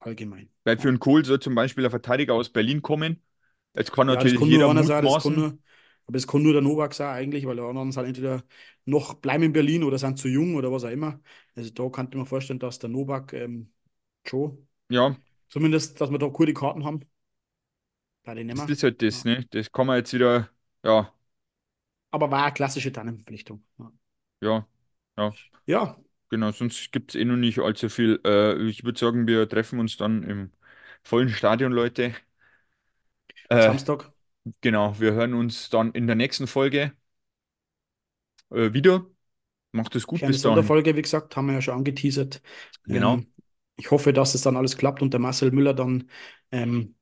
[0.00, 0.50] allgemein.
[0.64, 0.90] Weil für Ja.
[0.90, 3.22] einen Kohl soll zum Beispiel ein Verteidiger aus Berlin kommen.
[3.74, 5.46] Jetzt kann Ja, das natürlich nur jeder das mutmaßen.
[6.06, 8.44] Aber das kann nur der Novak sein eigentlich, weil die anderen sind entweder
[8.84, 11.20] noch bleiben in Berlin oder sind zu jung oder was auch immer.
[11.56, 13.72] Also da könnte ich mir vorstellen, dass der Novak ähm,
[14.26, 15.16] schon, Ja,
[15.50, 17.02] zumindest, dass wir da gute Karten haben.
[18.24, 19.24] Da den das ist halt das, Ja.
[19.24, 19.46] ne?
[19.50, 20.50] Das kann man jetzt wieder,
[20.84, 21.12] ja,
[22.10, 23.64] Aber war eine klassische Tannenverpflichtung.
[23.78, 23.92] Ja.
[24.40, 24.66] ja,
[25.16, 25.36] ja.
[25.66, 25.96] ja,
[26.30, 28.20] Genau, sonst gibt es eh noch nicht allzu viel.
[28.26, 30.52] Äh, ich würde sagen, wir treffen uns dann im
[31.04, 32.14] vollen Stadion, Leute.
[33.48, 34.12] Äh, Samstag.
[34.60, 36.92] Genau, wir hören uns dann in der nächsten Folge
[38.50, 39.06] äh, wieder.
[39.72, 40.42] Macht es gut Kleine bis dahin.
[40.42, 42.42] Sonderfolge, wie gesagt, haben wir ja schon angeteasert.
[42.84, 43.18] Genau.
[43.18, 43.32] Ähm,
[43.76, 46.10] ich hoffe, dass es dann alles klappt und der Marcel Müller dann
[46.50, 46.94] ähm,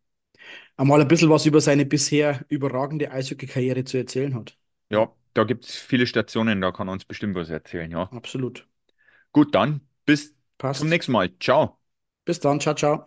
[0.76, 4.58] einmal ein bisschen was über seine bisher überragende Eishockey-Karriere zu erzählen hat.
[4.90, 8.12] Ja, da gibt es viele Stationen, da kann er uns bestimmt was erzählen, ja.
[8.12, 8.66] absolut.
[9.32, 10.34] Gut, dann bis
[10.72, 10.88] zum Passt.
[10.88, 11.30] nächsten Mal.
[11.38, 11.78] Ciao.
[12.26, 12.60] Bis dann.
[12.60, 13.04] Ciao, ciao.